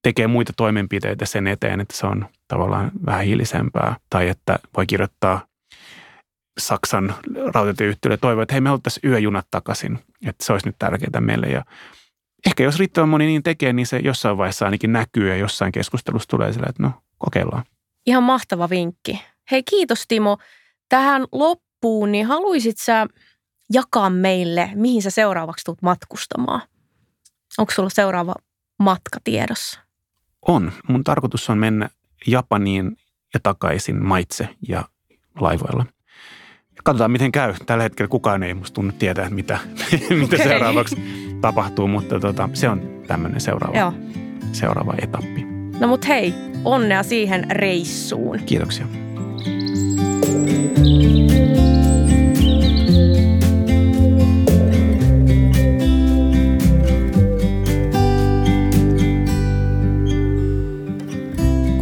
tekee 0.02 0.26
muita 0.26 0.52
toimenpiteitä 0.56 1.26
sen 1.26 1.46
eteen, 1.46 1.80
että 1.80 1.96
se 1.96 2.06
on 2.06 2.28
tavallaan 2.48 2.90
vähän 3.06 3.24
hiilisempää. 3.24 3.96
Tai 4.10 4.28
että 4.28 4.58
voi 4.76 4.86
kirjoittaa 4.86 5.46
Saksan 6.58 7.14
rautatieyhtiölle 7.54 8.16
toivoi, 8.16 8.42
että 8.42 8.54
hei 8.54 8.60
me 8.60 8.68
haluttaisiin 8.68 9.10
yöjunat 9.10 9.46
takaisin, 9.50 9.98
että 10.26 10.44
se 10.44 10.52
olisi 10.52 10.68
nyt 10.68 10.78
tärkeää 10.78 11.20
meille 11.20 11.46
ja 11.46 11.64
ehkä 12.46 12.62
jos 12.62 12.78
riittävän 12.78 13.08
moni 13.08 13.26
niin 13.26 13.42
tekee, 13.42 13.72
niin 13.72 13.86
se 13.86 13.98
jossain 13.98 14.38
vaiheessa 14.38 14.64
ainakin 14.64 14.92
näkyy 14.92 15.28
ja 15.28 15.36
jossain 15.36 15.72
keskustelussa 15.72 16.28
tulee 16.28 16.52
sillä, 16.52 16.66
että 16.68 16.82
no 16.82 16.92
kokeillaan. 17.18 17.64
Ihan 18.06 18.22
mahtava 18.22 18.70
vinkki. 18.70 19.22
Hei 19.50 19.62
kiitos 19.62 20.04
Timo. 20.08 20.38
Tähän 20.88 21.24
loppuun, 21.32 22.12
niin 22.12 22.26
haluaisit 22.26 22.78
sä 22.78 23.06
jakaa 23.72 24.10
meille, 24.10 24.70
mihin 24.74 25.02
sä 25.02 25.10
seuraavaksi 25.10 25.64
tulet 25.64 25.82
matkustamaan? 25.82 26.60
Onko 27.58 27.72
sulla 27.72 27.90
seuraava 27.90 28.34
matka 28.78 29.18
tiedossa? 29.24 29.80
On. 30.48 30.72
Mun 30.88 31.04
tarkoitus 31.04 31.50
on 31.50 31.58
mennä 31.58 31.88
Japaniin 32.26 32.96
ja 33.34 33.40
takaisin 33.42 34.04
maitse 34.04 34.48
ja 34.68 34.84
laivoilla 35.40 35.86
katsotaan 36.84 37.10
miten 37.10 37.32
käy. 37.32 37.54
Tällä 37.66 37.82
hetkellä 37.82 38.08
kukaan 38.08 38.42
ei 38.42 38.54
musta 38.54 38.74
tunnu 38.74 38.92
tietää, 38.98 39.30
mitä, 39.30 39.58
mitä 40.20 40.36
Okei. 40.36 40.48
seuraavaksi 40.48 40.96
tapahtuu, 41.40 41.88
mutta 41.88 42.20
tota, 42.20 42.48
se 42.52 42.68
on 42.68 42.82
tämmöinen 43.06 43.40
seuraava, 43.40 43.78
Joo. 43.78 43.92
seuraava 44.52 44.94
etappi. 45.02 45.46
No 45.80 45.88
mut 45.88 46.08
hei, 46.08 46.34
onnea 46.64 47.02
siihen 47.02 47.50
reissuun. 47.50 48.38
Kiitoksia. 48.46 48.86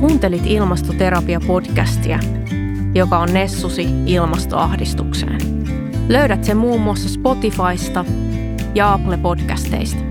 Kuuntelit 0.00 0.46
Ilmastoterapia-podcastia, 0.46 2.41
joka 2.94 3.18
on 3.18 3.32
Nessusi 3.32 3.86
ilmastoahdistukseen. 4.06 5.40
Löydät 6.08 6.44
sen 6.44 6.56
muun 6.56 6.80
muassa 6.80 7.08
Spotifysta 7.08 8.04
ja 8.74 8.92
Apple 8.92 9.16
Podcasteista. 9.16 10.01